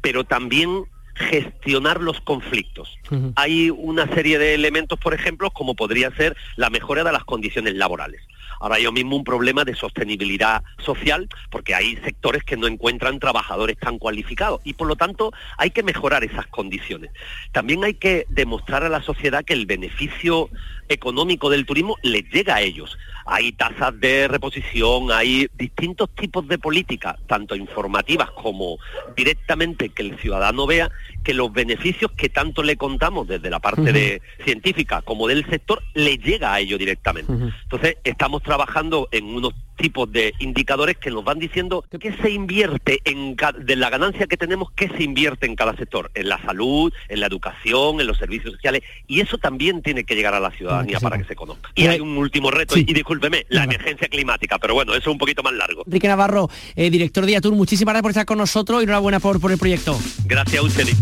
pero 0.01 0.25
también 0.25 0.85
gestionar 1.15 2.01
los 2.01 2.21
conflictos. 2.21 2.97
Hay 3.35 3.71
una 3.71 4.07
serie 4.15 4.39
de 4.39 4.55
elementos, 4.55 4.99
por 4.99 5.15
ejemplo, 5.15 5.51
como 5.51 5.75
podría 5.75 6.11
ser 6.13 6.37
la 6.57 6.71
mejora 6.71 7.03
de 7.03 7.13
las 7.13 7.25
condiciones 7.25 7.75
laborales. 7.75 8.23
Ahora 8.61 8.77
hay 8.77 8.91
mismo 8.93 9.17
un 9.17 9.25
problema 9.25 9.65
de 9.65 9.75
sostenibilidad 9.75 10.63
social 10.79 11.29
porque 11.51 11.75
hay 11.75 11.97
sectores 11.97 12.45
que 12.45 12.57
no 12.57 12.67
encuentran 12.67 13.19
trabajadores 13.19 13.79
tan 13.79 13.99
cualificados 13.99 14.61
y 14.65 14.75
por 14.75 14.87
lo 14.87 14.97
tanto 14.97 15.33
hay 15.57 15.71
que 15.71 15.83
mejorar 15.83 16.25
esas 16.25 16.47
condiciones. 16.47 17.11
También 17.53 17.85
hay 17.85 17.95
que 17.95 18.27
demostrar 18.29 18.85
a 18.85 18.89
la 18.89 19.03
sociedad 19.03 19.45
que 19.45 19.55
el 19.55 19.67
beneficio 19.67 20.49
económico 20.89 21.51
del 21.51 21.67
turismo 21.67 21.97
les 22.03 22.29
llega 22.31 22.57
a 22.57 22.63
ellos. 22.63 22.99
Hay 23.27 23.53
tasas 23.53 23.99
de 24.01 24.29
reposición, 24.29 25.13
hay 25.13 25.49
distintos 25.57 26.09
tipos 26.15 26.47
de 26.49 26.59
políticas, 26.59 27.17
tanto 27.27 27.55
informativas 27.55 28.31
como 28.31 28.79
directamente 29.17 29.91
que 29.91 30.03
el 30.03 30.19
ciudadano 30.19 30.67
vea 30.67 30.91
que 31.23 31.35
los 31.35 31.53
beneficios 31.53 32.11
que 32.13 32.29
tanto 32.29 32.63
le 32.63 32.77
contamos 32.77 33.29
desde 33.29 33.51
la 33.51 33.61
parte 33.61 33.93
de 33.93 34.23
científica 34.45 35.03
como 35.03 35.29
del 35.29 35.45
sector 35.51 35.83
le 35.95 36.17
llega 36.17 36.55
a 36.55 36.61
ello 36.61 36.79
directamente. 36.79 37.33
Entonces 37.33 37.97
estamos 38.05 38.43
trabajando 38.43 39.09
en 39.13 39.27
unos 39.27 39.55
tipos 39.79 40.11
de 40.13 40.35
indicadores 40.41 40.99
que 40.99 41.11
nos 41.11 41.25
van 41.25 41.39
diciendo 41.39 41.85
qué 41.99 42.13
se 42.21 42.31
invierte 42.31 43.01
en 43.05 43.37
de 43.61 43.77
la 43.77 43.89
ganancia 43.89 44.27
que 44.27 44.37
tenemos, 44.37 44.71
qué 44.73 44.89
se 44.89 45.03
invierte 45.03 45.47
en 45.47 45.57
cada 45.57 45.75
sector, 45.77 46.11
en 46.15 46.29
la 46.29 46.43
salud, 46.43 46.93
en 47.09 47.21
la 47.21 47.27
educación, 47.27 48.01
en 48.01 48.07
los 48.07 48.19
servicios 48.19 48.53
sociales, 48.53 48.83
y 49.07 49.21
eso 49.21 49.39
también 49.39 49.81
tiene 49.81 50.05
que 50.05 50.15
llegar 50.15 50.35
a 50.35 50.41
la 50.41 50.51
ciudadanía 50.51 51.01
para 51.01 51.17
que 51.17 51.25
se 51.25 51.37
conozca. 51.37 51.71
Y 51.75 51.87
hay 51.87 52.01
un 52.01 52.17
último 52.19 52.51
reto, 52.51 52.77
y 52.77 52.85
discúlpeme, 52.85 53.47
la 53.49 53.65
emergencia 53.65 54.09
climática, 54.09 54.59
pero 54.59 54.75
bueno, 54.75 54.93
eso 54.93 55.03
es 55.03 55.07
un 55.07 55.19
poquito 55.19 55.43
más 55.43 55.55
largo. 55.55 55.85
Enrique 55.87 56.09
Navarro, 56.09 56.51
eh, 56.75 56.91
director 56.91 57.25
de 57.25 57.33
Yatur, 57.33 57.55
muchísimas 57.55 57.93
gracias 57.93 58.03
por 58.03 58.11
estar 58.11 58.27
con 58.27 58.39
nosotros 58.39 58.81
y 58.81 58.85
enhorabuena 58.85 59.21
por, 59.21 59.41
por 59.41 59.53
el 59.53 59.59
proyecto. 59.59 59.99
Gracias 60.27 60.63
a. 60.63 60.97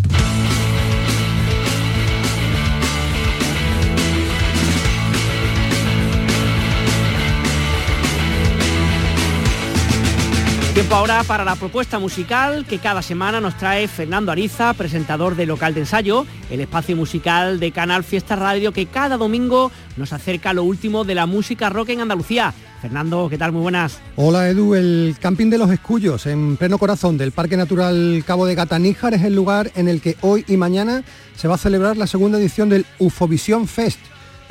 Tiempo 10.77 10.95
ahora 10.95 11.25
para 11.25 11.43
la 11.43 11.57
propuesta 11.57 11.99
musical 11.99 12.67
que 12.67 12.79
cada 12.79 13.01
semana 13.01 13.41
nos 13.41 13.57
trae 13.57 13.89
Fernando 13.89 14.31
Ariza, 14.31 14.75
presentador 14.75 15.35
de 15.35 15.47
Local 15.47 15.73
de 15.73 15.81
Ensayo, 15.81 16.27
el 16.51 16.61
espacio 16.61 16.95
musical 16.95 17.59
de 17.59 17.73
Canal 17.73 18.05
Fiesta 18.05 18.37
Radio 18.37 18.73
que 18.73 18.85
cada 18.85 19.17
domingo 19.17 19.73
nos 19.97 20.12
acerca 20.12 20.53
lo 20.53 20.65
último 20.65 21.05
de 21.05 21.15
la 21.15 21.25
música 21.25 21.71
rock 21.71 21.89
en 21.89 22.03
Andalucía. 22.03 22.53
Fernando, 22.83 23.27
¿qué 23.31 23.39
tal? 23.39 23.53
Muy 23.53 23.62
buenas. 23.62 24.01
Hola 24.17 24.51
Edu, 24.51 24.75
el 24.75 25.17
Camping 25.19 25.49
de 25.49 25.57
los 25.57 25.71
Escullos, 25.71 26.27
en 26.27 26.59
pleno 26.59 26.77
corazón 26.77 27.17
del 27.17 27.33
Parque 27.33 27.57
Natural 27.57 28.23
Cabo 28.27 28.45
de 28.45 28.55
Gata 28.55 28.79
Níjar, 28.79 29.15
es 29.15 29.23
el 29.23 29.35
lugar 29.35 29.73
en 29.77 29.89
el 29.89 30.03
que 30.03 30.19
hoy 30.21 30.45
y 30.47 30.59
mañana 30.59 31.05
se 31.37 31.49
va 31.49 31.55
a 31.55 31.59
celebrar 31.59 31.97
la 31.97 32.07
segunda 32.07 32.39
edición 32.39 32.69
del 32.69 32.85
Ufovisión 32.99 33.67
Fest. 33.67 34.01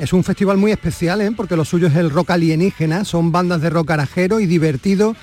Es 0.00 0.12
un 0.12 0.24
festival 0.24 0.56
muy 0.56 0.72
especial, 0.72 1.20
¿eh? 1.20 1.30
porque 1.36 1.54
lo 1.54 1.64
suyo 1.64 1.86
es 1.86 1.94
el 1.94 2.10
rock 2.10 2.32
alienígena, 2.32 3.04
son 3.04 3.30
bandas 3.30 3.60
de 3.60 3.70
rock 3.70 3.90
garajero 3.90 4.40
y 4.40 4.46
divertido 4.46 5.14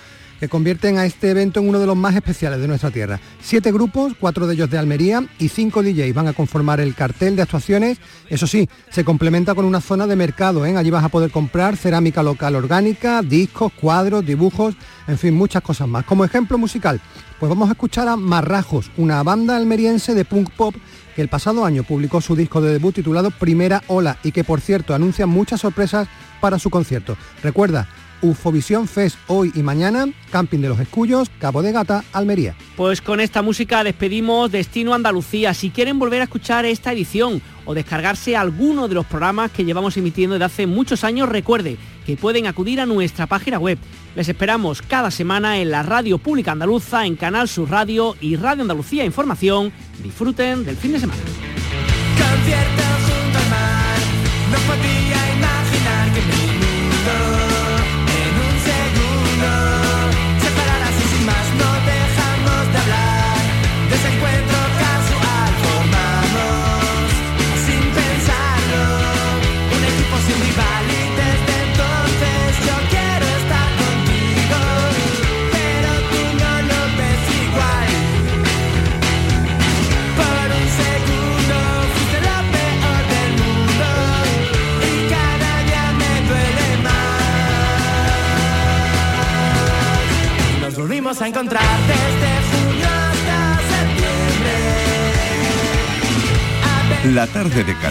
que 0.43 0.49
convierten 0.49 0.97
a 0.97 1.05
este 1.05 1.29
evento 1.29 1.61
en 1.61 1.69
uno 1.69 1.79
de 1.79 1.85
los 1.85 1.95
más 1.95 2.13
especiales 2.15 2.59
de 2.59 2.67
nuestra 2.67 2.91
tierra. 2.91 3.17
Siete 3.41 3.71
grupos, 3.71 4.11
cuatro 4.19 4.45
de 4.45 4.55
ellos 4.55 4.69
de 4.69 4.77
Almería 4.77 5.25
y 5.39 5.47
cinco 5.47 5.81
DJs 5.81 6.13
van 6.13 6.27
a 6.27 6.33
conformar 6.33 6.81
el 6.81 6.95
cartel 6.95 7.37
de 7.37 7.43
actuaciones. 7.43 7.97
Eso 8.27 8.45
sí, 8.45 8.67
se 8.89 9.05
complementa 9.05 9.55
con 9.55 9.63
una 9.63 9.79
zona 9.79 10.05
de 10.05 10.17
mercado. 10.17 10.65
¿eh? 10.65 10.75
Allí 10.75 10.89
vas 10.89 11.05
a 11.05 11.07
poder 11.07 11.31
comprar 11.31 11.77
cerámica 11.77 12.21
local 12.21 12.57
orgánica, 12.57 13.21
discos, 13.21 13.71
cuadros, 13.71 14.25
dibujos, 14.25 14.75
en 15.07 15.17
fin, 15.17 15.33
muchas 15.33 15.63
cosas 15.63 15.87
más. 15.87 16.03
Como 16.03 16.25
ejemplo 16.25 16.57
musical, 16.57 16.99
pues 17.39 17.49
vamos 17.49 17.69
a 17.69 17.71
escuchar 17.71 18.09
a 18.09 18.17
Marrajos, 18.17 18.91
una 18.97 19.23
banda 19.23 19.55
almeriense 19.55 20.13
de 20.13 20.25
punk 20.25 20.49
pop 20.49 20.75
que 21.15 21.21
el 21.21 21.29
pasado 21.29 21.63
año 21.63 21.83
publicó 21.83 22.19
su 22.19 22.35
disco 22.35 22.59
de 22.59 22.73
debut 22.73 22.95
titulado 22.95 23.31
Primera 23.31 23.81
Ola 23.87 24.17
y 24.23 24.33
que 24.33 24.43
por 24.43 24.59
cierto 24.59 24.93
anuncia 24.93 25.25
muchas 25.25 25.61
sorpresas 25.61 26.09
para 26.41 26.59
su 26.59 26.69
concierto. 26.69 27.15
Recuerda, 27.41 27.87
Ufovisión 28.23 28.87
Fest 28.87 29.17
hoy 29.27 29.51
y 29.53 29.61
mañana, 29.61 30.07
Camping 30.31 30.59
de 30.59 30.69
los 30.69 30.79
Escullos, 30.79 31.29
Cabo 31.39 31.61
de 31.61 31.71
Gata, 31.71 32.03
Almería. 32.13 32.55
Pues 32.75 33.01
con 33.01 33.19
esta 33.19 33.43
música 33.43 33.83
despedimos 33.83 34.51
Destino 34.51 34.95
Andalucía. 34.95 35.53
Si 35.53 35.69
quieren 35.69 35.99
volver 35.99 36.21
a 36.21 36.23
escuchar 36.23 36.65
esta 36.65 36.91
edición 36.93 37.41
o 37.65 37.73
descargarse 37.73 38.35
alguno 38.35 38.87
de 38.87 38.95
los 38.95 39.05
programas 39.05 39.51
que 39.51 39.65
llevamos 39.65 39.95
emitiendo 39.97 40.33
desde 40.33 40.45
hace 40.45 40.67
muchos 40.67 41.03
años, 41.03 41.29
recuerde 41.29 41.77
que 42.05 42.17
pueden 42.17 42.47
acudir 42.47 42.81
a 42.81 42.85
nuestra 42.85 43.27
página 43.27 43.59
web. 43.59 43.77
Les 44.15 44.27
esperamos 44.27 44.81
cada 44.81 45.11
semana 45.11 45.59
en 45.59 45.69
la 45.69 45.83
Radio 45.83 46.17
Pública 46.17 46.53
Andaluza, 46.53 47.05
en 47.05 47.15
Canal 47.15 47.47
Sur 47.47 47.69
Radio 47.69 48.15
y 48.21 48.37
Radio 48.37 48.61
Andalucía 48.61 49.05
Información. 49.05 49.71
Disfruten 50.01 50.65
del 50.65 50.77
fin 50.77 50.93
de 50.93 50.99
semana. 50.99 51.21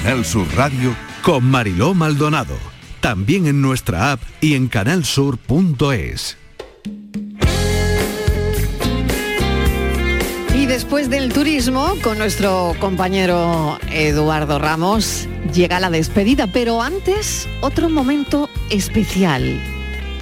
Canal 0.02 0.24
Sur 0.24 0.48
Radio 0.56 0.96
con 1.22 1.44
Mariló 1.44 1.94
Maldonado. 1.94 2.56
También 3.00 3.46
en 3.46 3.62
nuestra 3.62 4.10
app 4.10 4.20
y 4.40 4.54
en 4.54 4.66
canalsur.es. 4.66 6.36
Y 10.56 10.66
después 10.66 11.08
del 11.08 11.32
turismo, 11.32 11.94
con 12.02 12.18
nuestro 12.18 12.74
compañero 12.80 13.78
Eduardo 13.92 14.58
Ramos, 14.58 15.28
llega 15.54 15.78
la 15.78 15.88
despedida, 15.88 16.48
pero 16.48 16.82
antes 16.82 17.48
otro 17.60 17.88
momento 17.88 18.50
especial. 18.70 19.71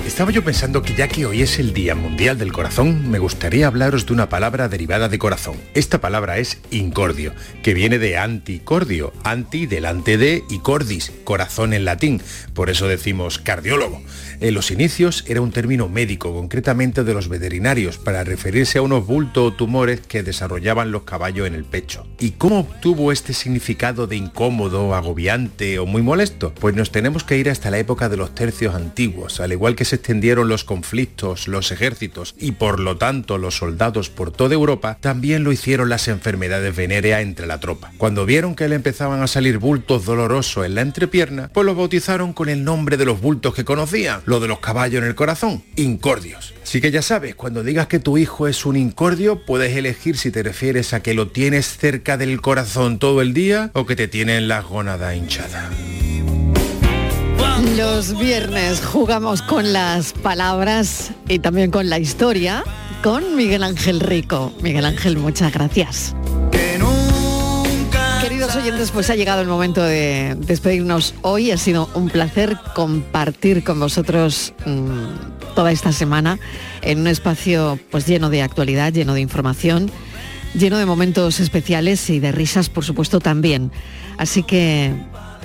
Estaba 0.07 0.33
yo 0.33 0.43
pensando 0.43 0.83
que 0.83 0.95
ya 0.95 1.09
que 1.09 1.25
hoy 1.25 1.43
es 1.43 1.59
el 1.59 1.73
Día 1.73 1.95
Mundial 1.95 2.37
del 2.37 2.53
Corazón, 2.53 3.11
me 3.11 3.19
gustaría 3.19 3.67
hablaros 3.67 4.07
de 4.07 4.13
una 4.13 4.29
palabra 4.29 4.69
derivada 4.69 5.09
de 5.09 5.19
corazón. 5.19 5.57
Esta 5.75 6.01
palabra 6.01 6.39
es 6.39 6.59
incordio, 6.71 7.33
que 7.63 7.75
viene 7.75 7.99
de 7.99 8.19
anticordio, 8.19 9.13
anti 9.25 9.67
delante 9.67 10.19
de 10.19 10.43
y 10.51 10.59
cordis, 10.59 11.13
corazón 11.25 11.73
en 11.73 11.85
latín. 11.85 12.21
Por 12.55 12.71
eso 12.71 12.89
decimos 12.89 13.39
cardiólogo. 13.39 14.03
En 14.41 14.55
los 14.55 14.71
inicios 14.71 15.25
era 15.29 15.43
un 15.43 15.53
término 15.53 15.89
médico, 15.89 16.33
concretamente 16.33 17.05
de 17.05 17.15
los 17.15 17.29
veterinarios, 17.29 17.99
para 17.99 18.25
referirse 18.25 18.79
a 18.79 18.83
unos 18.83 19.07
bultos 19.07 19.53
o 19.53 19.55
tumores 19.55 20.01
que 20.01 20.23
desarrollaban 20.23 20.93
los 20.93 21.03
caballos 21.03 21.47
en 21.47 21.55
el 21.55 21.65
pecho. 21.65 22.07
¿Y 22.19 22.33
cómo 22.33 22.61
obtuvo 22.61 23.13
este 23.13 23.35
significado 23.35 24.07
de 24.07 24.17
incómodo, 24.17 24.95
agobiante 24.95 25.79
o 25.79 25.87
muy 25.87 26.03
molesto? 26.03 26.55
Pues 26.59 26.75
nos 26.75 26.91
tenemos 26.91 27.23
que 27.23 27.37
ir 27.37 27.51
hasta 27.51 27.71
la 27.71 27.79
época 27.79 28.09
de 28.09 28.17
los 28.17 28.35
tercios 28.35 28.75
antiguos, 28.75 29.41
al 29.41 29.53
igual 29.53 29.77
que 29.77 29.85
se 29.91 29.97
extendieron 29.97 30.49
los 30.49 30.63
conflictos, 30.63 31.49
los 31.49 31.73
ejércitos 31.73 32.37
y 32.39 32.53
por 32.53 32.79
lo 32.79 32.97
tanto 32.97 33.39
los 33.39 33.57
soldados 33.57 34.09
por 34.09 34.31
toda 34.31 34.55
Europa, 34.55 34.97
también 35.01 35.43
lo 35.43 35.51
hicieron 35.51 35.89
las 35.89 36.07
enfermedades 36.07 36.75
venéreas 36.77 37.23
entre 37.23 37.49
la 37.49 37.59
tropa. 37.59 37.93
Cuando 37.99 38.25
vieron 38.25 38.55
que 38.55 38.69
le 38.69 38.77
empezaban 38.77 39.21
a 39.21 39.27
salir 39.27 39.59
bultos 39.59 40.05
dolorosos 40.05 40.65
en 40.65 40.77
la 40.77 40.83
entrepierna, 40.83 41.51
pues 41.53 41.67
los 41.67 41.77
bautizaron 41.77 42.33
con 42.33 42.49
el 42.49 42.63
nombre 42.63 42.97
de 42.97 43.05
los 43.05 43.21
bultos 43.21 43.53
que 43.53 43.65
conocían, 43.65 44.23
lo 44.27 44.39
de 44.39 44.47
los 44.47 44.61
caballos 44.61 45.03
en 45.03 45.09
el 45.09 45.17
corazón, 45.17 45.65
incordios. 45.75 46.55
Así 46.63 46.81
que 46.81 46.93
ya 46.93 47.03
sabes, 47.03 47.35
cuando 47.35 47.65
digas 47.65 47.89
que 47.89 47.99
tu 47.99 48.17
hijo 48.17 48.47
es 48.47 48.65
un 48.65 48.77
incordio, 48.77 49.45
puedes 49.45 49.77
elegir 49.77 50.17
si 50.17 50.31
te 50.31 50.45
refieres 50.45 50.95
a 50.95 51.03
que 51.03 51.15
lo 51.15 51.29
tienes 51.29 51.67
cerca 51.79 52.17
del 52.17 52.41
corazón 52.41 53.01
todo 53.01 53.23
el 53.23 53.35
día 53.35 53.73
o 53.75 53.87
que 53.87 53.97
te 53.97 54.07
tienen 54.07 54.47
las 54.47 54.65
gónadas 54.65 55.17
hinchadas. 55.17 55.65
Los 57.77 58.19
viernes 58.19 58.81
jugamos 58.85 59.43
con 59.43 59.73
las 59.73 60.15
palabras 60.15 61.11
y 61.29 61.41
también 61.41 61.71
con 61.71 61.91
la 61.91 61.99
historia 61.99 62.65
con 63.03 63.37
Miguel 63.37 63.63
Ángel 63.63 64.01
Rico. 64.01 64.53
Miguel 64.63 64.87
Ángel, 64.87 65.19
muchas 65.19 65.53
gracias. 65.53 66.15
Queridos 68.23 68.57
oyentes, 68.57 68.91
pues 68.91 69.11
ha 69.11 69.15
llegado 69.15 69.43
el 69.43 69.49
momento 69.49 69.83
de 69.83 70.37
despedirnos 70.39 71.15
hoy. 71.23 71.51
Ha 71.51 71.59
sido 71.59 71.91
un 71.95 72.09
placer 72.09 72.57
compartir 72.75 73.63
con 73.63 73.79
vosotros 73.79 74.55
mmm, 74.65 75.55
toda 75.55 75.71
esta 75.73 75.93
semana 75.93 76.39
en 76.81 77.01
un 77.01 77.07
espacio 77.07 77.79
pues 77.91 78.07
lleno 78.07 78.31
de 78.31 78.43
actualidad, 78.43 78.93
lleno 78.93 79.13
de 79.13 79.21
información, 79.21 79.91
lleno 80.55 80.79
de 80.79 80.87
momentos 80.87 81.41
especiales 81.41 82.09
y 82.09 82.21
de 82.21 82.33
risas, 82.33 82.71
por 82.71 82.85
supuesto, 82.85 83.21
también. 83.21 83.71
Así 84.17 84.43
que 84.43 84.95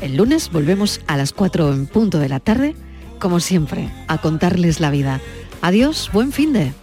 el 0.02 0.18
lunes 0.18 0.52
volvemos 0.52 1.02
a 1.08 1.18
las 1.18 1.34
4 1.34 1.74
en 1.74 1.88
punto 1.88 2.20
de 2.20 2.30
la 2.30 2.40
tarde, 2.40 2.76
como 3.20 3.40
siempre, 3.40 3.90
a 4.08 4.18
contarles 4.18 4.80
la 4.80 4.92
vida. 4.92 5.22
Adiós, 5.62 6.10
buen 6.14 6.32
fin 6.32 6.54
de. 6.54 6.74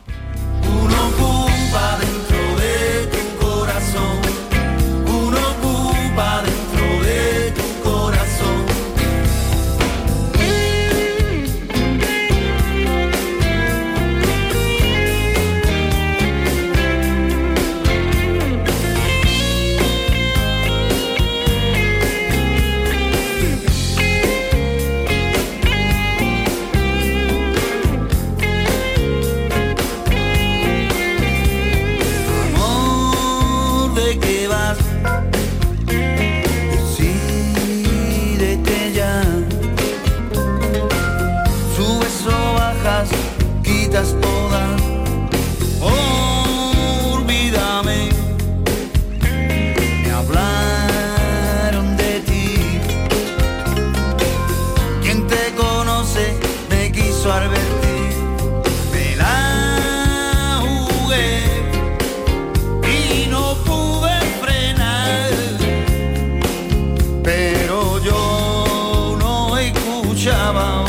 escuchaban 70.12 70.81